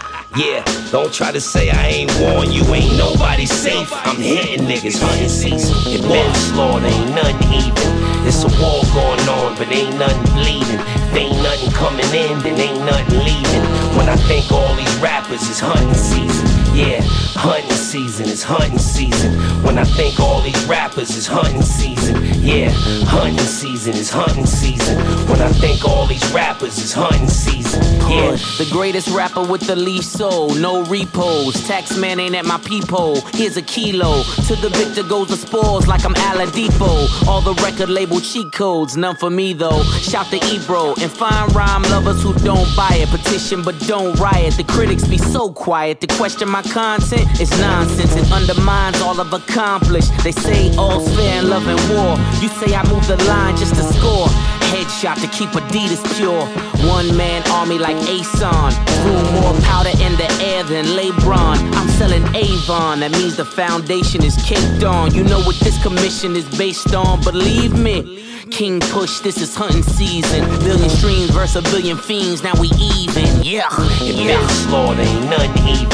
[0.36, 0.62] Yeah,
[0.92, 3.88] don't try to say I ain't warned you, ain't nobody safe.
[3.90, 5.74] I'm hitting niggas hunting season.
[5.90, 7.96] It been slaughter, ain't nothing even.
[8.28, 11.05] It's a war going on, but ain't nothing bleeding.
[11.16, 13.64] Ain't nothing coming in, then ain't nothing leaving.
[13.96, 16.46] When I think all these rappers is hunting season.
[16.76, 17.00] Yeah,
[17.32, 19.32] hunting season is hunting season.
[19.62, 22.22] When I think all these rappers is hunting season.
[22.42, 22.70] Yeah,
[23.06, 24.98] hunting season is hunting season.
[25.26, 27.82] When I think all these rappers is hunting season.
[28.10, 28.36] Yeah.
[28.58, 31.66] The greatest rapper with the least soul, no repos.
[31.66, 33.22] Tax man ain't at my peephole.
[33.32, 34.22] Here's a kilo.
[34.46, 37.26] To the victor goes the spoils like I'm Oladipo.
[37.26, 39.82] All the record label cheat codes, none for me though.
[40.02, 43.08] Shout to Ebro and fine rhyme lovers who don't buy it.
[43.08, 44.54] Petition but don't riot.
[44.56, 46.00] The critics be so quiet.
[46.00, 48.14] To question my content is nonsense.
[48.16, 50.10] It undermines all I've accomplished.
[50.24, 52.16] They say all's fair in love and war.
[52.42, 54.28] You say I move the line just to score.
[54.72, 56.44] Headshot to keep Adidas pure.
[56.88, 58.70] One man army like Ason.
[59.02, 61.56] Threw more powder in the air than LeBron.
[61.76, 63.00] I'm selling Avon.
[63.00, 65.14] That means the foundation is caked on.
[65.14, 67.22] You know what this commission is based on.
[67.22, 68.24] Believe me.
[68.50, 70.44] King Push, this is hunting season.
[70.60, 72.42] Billion streams versus a billion fiends.
[72.42, 73.42] Now we even.
[73.42, 73.68] Yeah.
[73.98, 75.88] Been slaughter, ain't nothing even.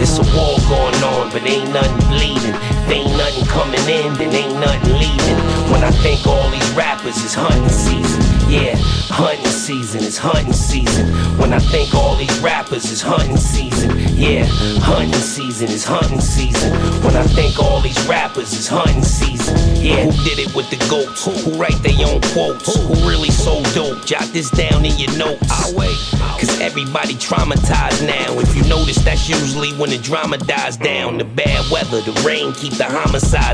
[0.00, 2.54] It's a war going on, but ain't nothing bleeding.
[2.92, 5.38] Ain't nothing coming in, then ain't nothing leaving.
[5.72, 8.20] When I think all these rappers is hunting season.
[8.48, 8.76] Yeah,
[9.10, 11.08] hunting season is hunting season.
[11.38, 13.90] When I think all these rappers is hunting season.
[14.14, 14.44] Yeah,
[14.80, 16.70] hunting season is hunting season.
[17.02, 19.56] When I think all these rappers is hunting season.
[19.82, 21.24] Yeah, who did it with the goats?
[21.24, 22.70] Who write their own quotes?
[22.70, 24.04] Who really so dope?
[24.06, 25.50] Jot this down in your notes.
[25.50, 25.98] I wait.
[26.38, 28.38] Cause everybody traumatized now.
[28.38, 31.18] If you notice, that's usually when the drama dies down.
[31.18, 32.84] The bad weather, the rain keep the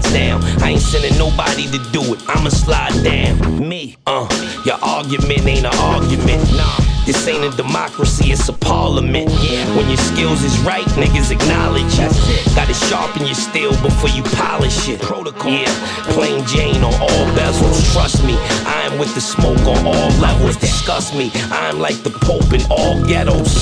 [0.01, 0.43] down.
[0.63, 2.21] I ain't sending nobody to do it.
[2.29, 3.69] I'ma slide down.
[3.69, 4.27] Me, uh,
[4.65, 6.41] your argument ain't an argument.
[6.57, 6.93] Nah.
[7.05, 9.29] This ain't a democracy, it's a parliament.
[9.43, 9.67] Yeah.
[9.77, 12.55] When your skills is right, niggas acknowledge it.
[12.55, 15.01] Gotta sharpen your steel before you polish it.
[15.01, 15.51] Protocol.
[15.51, 15.67] Yeah,
[16.15, 17.93] plain Jane on all bezels.
[17.93, 18.35] Trust me,
[18.65, 20.57] I am with the smoke on all levels.
[20.57, 23.61] Discuss me, I'm like the Pope in all ghettos.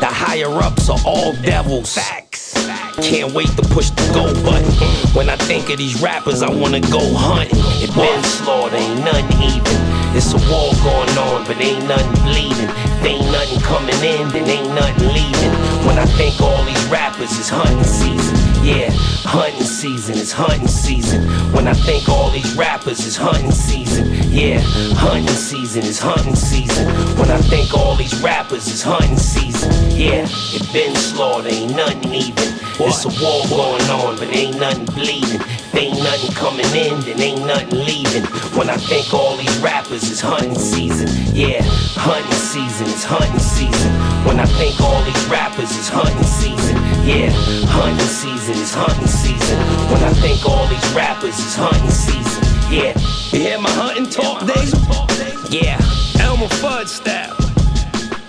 [0.00, 1.94] The higher ups are all devils.
[1.94, 2.25] Facts.
[3.02, 4.70] Can't wait to push the go button.
[5.14, 7.58] When I think of these rappers, I wanna go hunting.
[7.82, 9.76] It been slaughtered, ain't nothing even.
[10.16, 12.70] It's a war going on, but ain't nothing bleeding.
[12.70, 15.52] If ain't nothing coming in, then ain't nothing leaving.
[15.86, 18.45] When I think all these rappers is hunting season.
[18.66, 18.90] Yeah,
[19.22, 21.22] hunting season is hunting season.
[21.52, 24.12] When I think all these rappers is hunting season.
[24.28, 24.58] Yeah,
[24.98, 26.88] hunting season is hunting season.
[27.16, 29.70] When I think all these rappers is hunting season.
[29.96, 32.58] Yeah, it been slaughtered, ain't nothing even.
[32.80, 35.40] It's a war going on, but ain't nothing bleeding.
[35.72, 38.24] Ain't nothing coming in, then ain't nothing leaving.
[38.58, 41.06] When I think all these rappers is hunting season.
[41.32, 41.62] Yeah,
[41.94, 43.92] hunting season is hunting season.
[44.26, 46.85] When I think all these rappers is hunting season.
[47.06, 47.30] Yeah,
[47.70, 49.58] hunting season is hunting season.
[49.92, 52.42] When I think all these rappers is hunting season.
[52.68, 52.98] Yeah,
[53.30, 54.74] you hear my hunting talk, Dave?
[55.48, 55.78] Yeah,
[56.18, 57.36] Elmer Fudd style.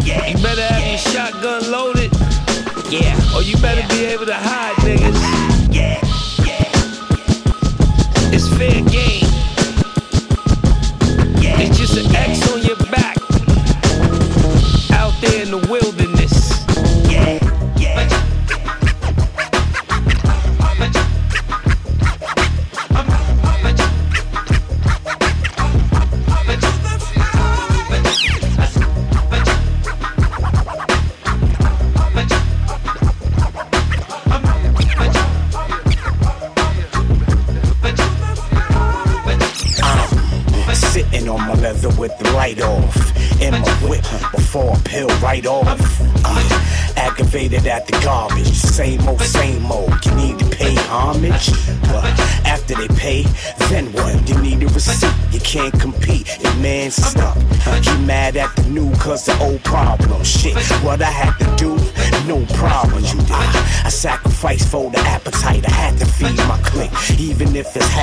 [0.06, 2.14] Yeah, you better have your shotgun loaded.
[2.92, 5.37] Yeah, or you better be able to hide, niggas.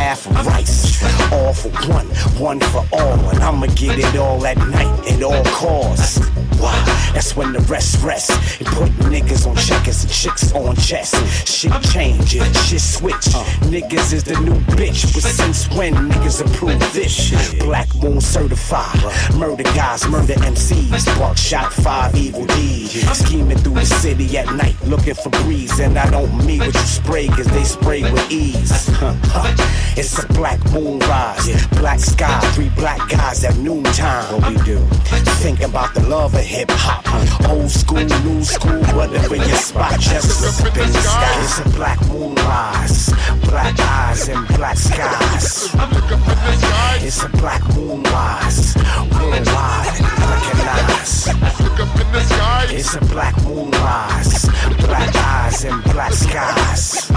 [0.05, 1.02] Half rice.
[1.32, 2.07] All for one,
[2.38, 3.18] one for all.
[3.30, 6.18] And I'ma get it all at night at all costs.
[6.61, 6.84] Wow,
[7.14, 8.30] that's when the rest rest.
[8.61, 8.90] And put
[10.25, 11.12] chicks on chess.
[11.47, 13.29] Shit changes, shit switch.
[13.68, 15.12] Niggas is the new bitch.
[15.12, 17.31] But since when niggas approve this?
[17.59, 18.99] Black Moon certified.
[19.35, 21.18] Murder guys, murder MCs.
[21.18, 22.93] Bark shot five evil deeds.
[23.18, 25.79] Scheming through the city at night, looking for breeze.
[25.79, 28.89] And I don't mean what you spray, cause they spray with ease.
[29.97, 34.41] It's a black moon rise, black sky, three black guys at noontime.
[34.41, 34.79] What we do?
[35.45, 37.05] Think about the love of hip hop.
[37.49, 41.42] Old school, new school, whatever your spot, just up in the sky.
[41.42, 45.70] It's a black moon rise, black eyes and black skies.
[46.97, 48.76] It's a black moon rise,
[49.12, 51.28] worldwide, recognize.
[52.70, 57.11] It's a black moon rise, black eyes and black skies.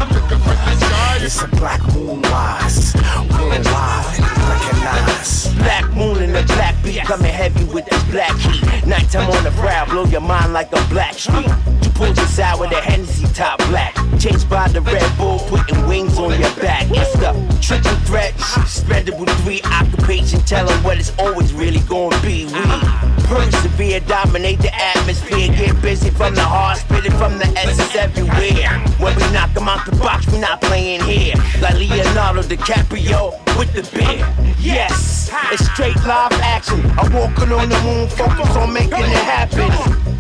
[1.22, 2.96] It's a black moon rise,
[3.32, 5.54] worldwide, recognize.
[5.56, 8.86] Black moon and the black beat coming heavy with this black heat.
[8.86, 11.48] Nighttime on the prowl, blow your mind like a black street.
[11.84, 13.96] You pull this out with a Hennessy top black.
[14.20, 16.88] Chased by the Red Bull, putting wings on your back.
[16.90, 18.34] It's the triple threat,
[18.66, 20.42] spreadable three occupation.
[20.42, 22.46] Tell 'em what it's always really gonna be.
[22.46, 25.50] We persevere, dominate the atmosphere.
[25.54, 28.72] Get busy from the heart, spit it from the essence everywhere.
[29.00, 31.36] When we knock 'em out the box, we not playing here.
[31.62, 34.26] Like Leonardo DiCaprio with the beer.
[34.60, 36.82] Yes, it's straight live action.
[37.00, 39.72] I'm walking on the moon, focus on making it happen.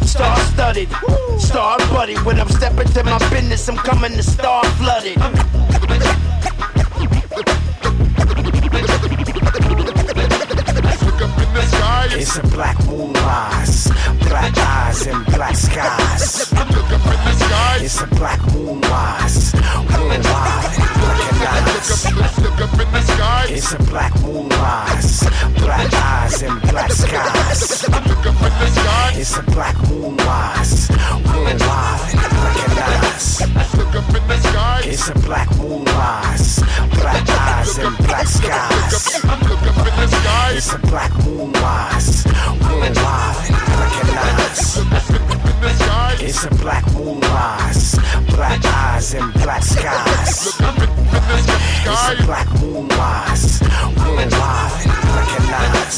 [0.05, 0.89] Star studded,
[1.37, 2.15] star buddy.
[2.25, 5.17] When I'm stepping to my business, I'm coming to star flooded.
[12.05, 13.89] It's a black moon rise,
[14.27, 16.51] black eyes and black skies.
[17.81, 22.05] It's a black moon rise, worldwide, recognize.
[23.49, 25.23] It's a black moon rise,
[25.59, 27.83] black eyes and black skies.
[29.17, 30.89] It's a black moon rise,
[31.25, 33.41] worldwide, recognize.
[34.85, 36.59] It's a black moon rise,
[36.99, 39.23] black eyes and black skies.
[40.49, 41.86] It's a black moon rise,
[43.81, 44.77] recognize.
[46.21, 47.95] It's a black moon rise,
[48.35, 50.47] black eyes and black skies.
[51.85, 53.61] It's a black moon rise,
[53.97, 54.85] worldwide,
[55.15, 55.96] recognize.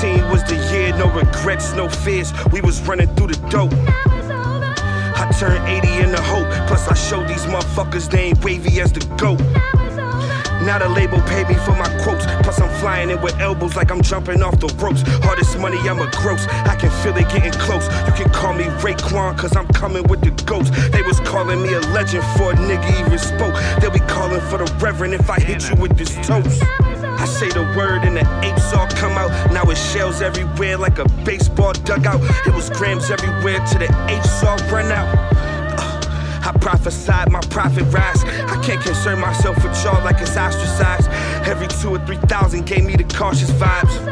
[0.00, 2.32] 2015 was the year, no regrets, no fears.
[2.52, 3.72] We was running through the dope.
[3.76, 6.48] I turned 80 in the hope.
[6.66, 9.40] Plus, I showed these motherfuckers they ain't wavy as the goat.
[10.64, 12.24] Now the label pay me for my quotes.
[12.42, 15.02] Plus, I'm flying in with elbows like I'm jumping off the ropes.
[15.24, 16.46] Hardest money, I'm a gross.
[16.46, 17.84] I can feel it getting close.
[18.06, 20.72] You can call me Raekwon, cause I'm coming with the ghost.
[20.92, 23.54] They was calling me a legend for a nigga even spoke.
[23.80, 26.62] They'll be calling for the reverend if I hit you with this toast.
[27.30, 29.30] Say the word and the apes all come out.
[29.52, 32.20] Now it's shells everywhere like a baseball dugout.
[32.46, 35.08] It was grams everywhere till the apes all run out.
[35.78, 38.24] Uh, I prophesied my profit rise.
[38.24, 41.08] I can't concern myself with y'all like it's ostracized.
[41.48, 44.09] Every two or three thousand gave me the cautious vibes.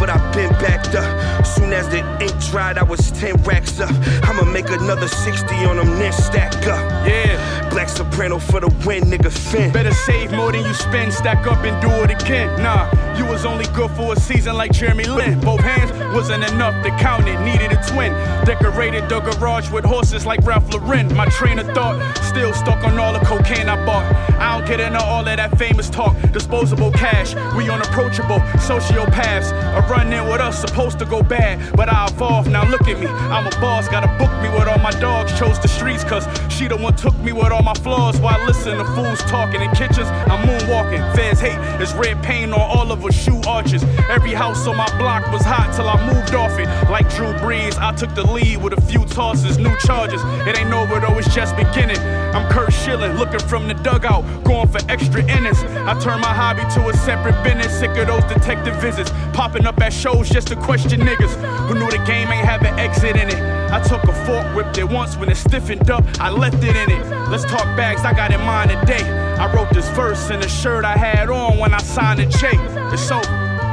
[0.00, 1.46] But I've been backed up.
[1.46, 3.92] Soon as the ink dried, I was 10 racks up.
[4.24, 7.06] I'ma make another 60 on them, then stack up.
[7.06, 7.68] Yeah.
[7.70, 9.72] Black soprano for the win, nigga Finn.
[9.72, 12.48] Better save more than you spend, stack up and do it again.
[12.60, 15.38] Nah, you was only good for a season like Jeremy Lin.
[15.40, 18.12] Both hands wasn't enough to count it, needed a twin.
[18.44, 21.14] Decorated the garage with horses like Ralph Lauren.
[21.14, 24.04] My train of thought still stuck on all the cocaine I bought.
[24.40, 26.16] I don't get into all of that famous talk.
[26.32, 29.52] Disposable cash, we unapproachable sociopaths.
[29.90, 32.50] A run in with us supposed to go bad, but I evolved.
[32.50, 35.36] Now look at me, I'm a boss, gotta book me with all my dogs.
[35.38, 38.16] Chose the streets, cause she the one took me with all my flaws.
[38.20, 41.14] While listen to fools talking in kitchens, I'm moonwalking.
[41.16, 43.82] Feds hate, it's red paint on all of her shoe arches.
[44.08, 46.68] Every house on my block was hot till I moved off it.
[46.88, 50.22] Like Drew Brees, I took the lead with a few tosses, new charges.
[50.46, 51.98] It ain't over though, it's just beginning.
[52.32, 55.62] I'm Curt Schilling, looking from the dugout, going for extra innings.
[55.64, 59.10] I turned my hobby to a separate business, sick of those detective visits.
[59.32, 61.34] Popping up at shows just to question niggas
[61.68, 63.40] who knew the game ain't have an exit in it.
[63.72, 66.90] I took a fork, whipped it once when it stiffened up, I left it in
[66.90, 67.30] it.
[67.30, 69.02] Let's talk bags, I got in mind today.
[69.38, 72.54] I wrote this verse in the shirt I had on when I signed the check.
[72.92, 73.24] It's over.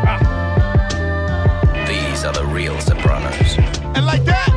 [0.08, 0.18] Uh.
[1.88, 3.58] These are the real Sopranos.
[3.96, 4.50] And like that,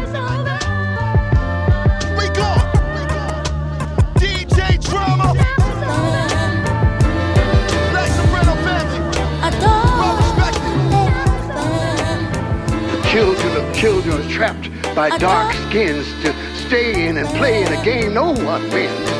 [13.81, 16.35] children are trapped by dark skins to
[16.66, 19.11] stay in and play in a game no one wins.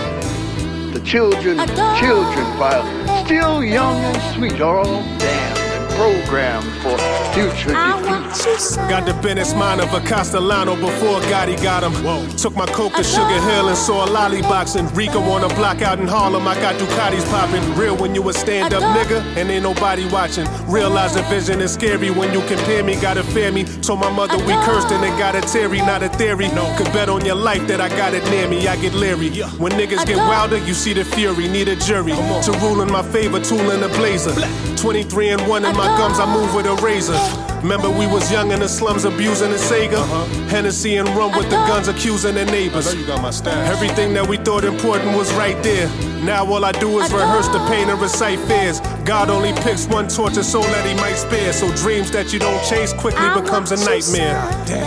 [0.93, 1.57] The children
[1.97, 2.85] children, while
[3.25, 5.60] still young and sweet, are all damned
[6.01, 6.97] and programmed for
[7.33, 8.89] future defeat.
[8.89, 11.93] Got the business mind of a Castellano before Gotti got him.
[12.05, 12.27] Whoa.
[12.37, 14.87] Took my coke to Sugar Hill and saw a lolly boxing.
[14.95, 17.63] Rico on a block out in Harlem, I got Ducatis popping.
[17.75, 20.47] Real when you a stand up nigga and ain't nobody watching.
[20.67, 23.65] Realize the vision is scary when you compare me, gotta fear me.
[23.83, 26.49] Told my mother we cursed and it got a Terry, not a theory.
[26.49, 29.31] No, could bet on your life that I got it near me, I get leery.
[29.59, 32.13] When niggas get wilder, you see the fury, need a jury.
[32.13, 34.35] To rule in my favor, tool in the blazer.
[34.77, 37.50] 23 and 1 in my gums, I move with a razor.
[37.63, 39.95] Remember we was young in the slums abusing the Sega?
[39.95, 40.25] Uh-huh.
[40.49, 42.95] Hennessy and rum with the guns accusing the neighbors.
[42.95, 43.31] you got my
[43.69, 45.89] Everything that we thought important was right there.
[46.25, 48.81] Now all I do is rehearse the pain and recite fears.
[49.05, 51.53] God only picks one tortured soul that he might spare.
[51.53, 54.41] So dreams that you don't chase quickly becomes a nightmare.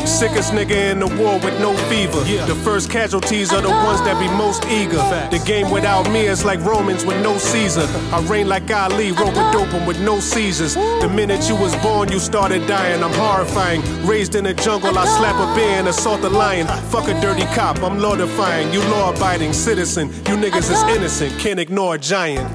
[0.05, 2.21] Sickest nigga in the war with no fever.
[2.45, 4.97] The first casualties are the ones that be most eager.
[5.29, 7.81] The game without me is like Romans with no Caesar.
[8.13, 10.75] I reign like Ali, rope a dope 'em with no Caesars.
[10.75, 13.03] The minute you was born, you started dying.
[13.03, 13.81] I'm horrifying.
[14.05, 16.67] Raised in the jungle, I slap a bear and assault a lion.
[16.89, 18.71] Fuck a dirty cop, I'm law defying.
[18.73, 20.09] You law abiding citizen.
[20.09, 22.49] You niggas is innocent, can't ignore a giant.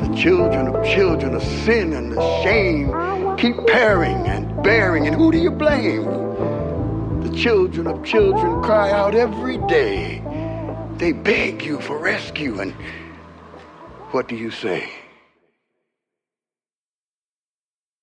[0.00, 2.88] The children of children of sin and the shame
[3.36, 6.04] keep pairing and bearing, and who do you blame?
[7.22, 10.22] The children of children cry out every day.
[10.96, 12.74] They beg you for rescue, and
[14.12, 15.03] What do you say?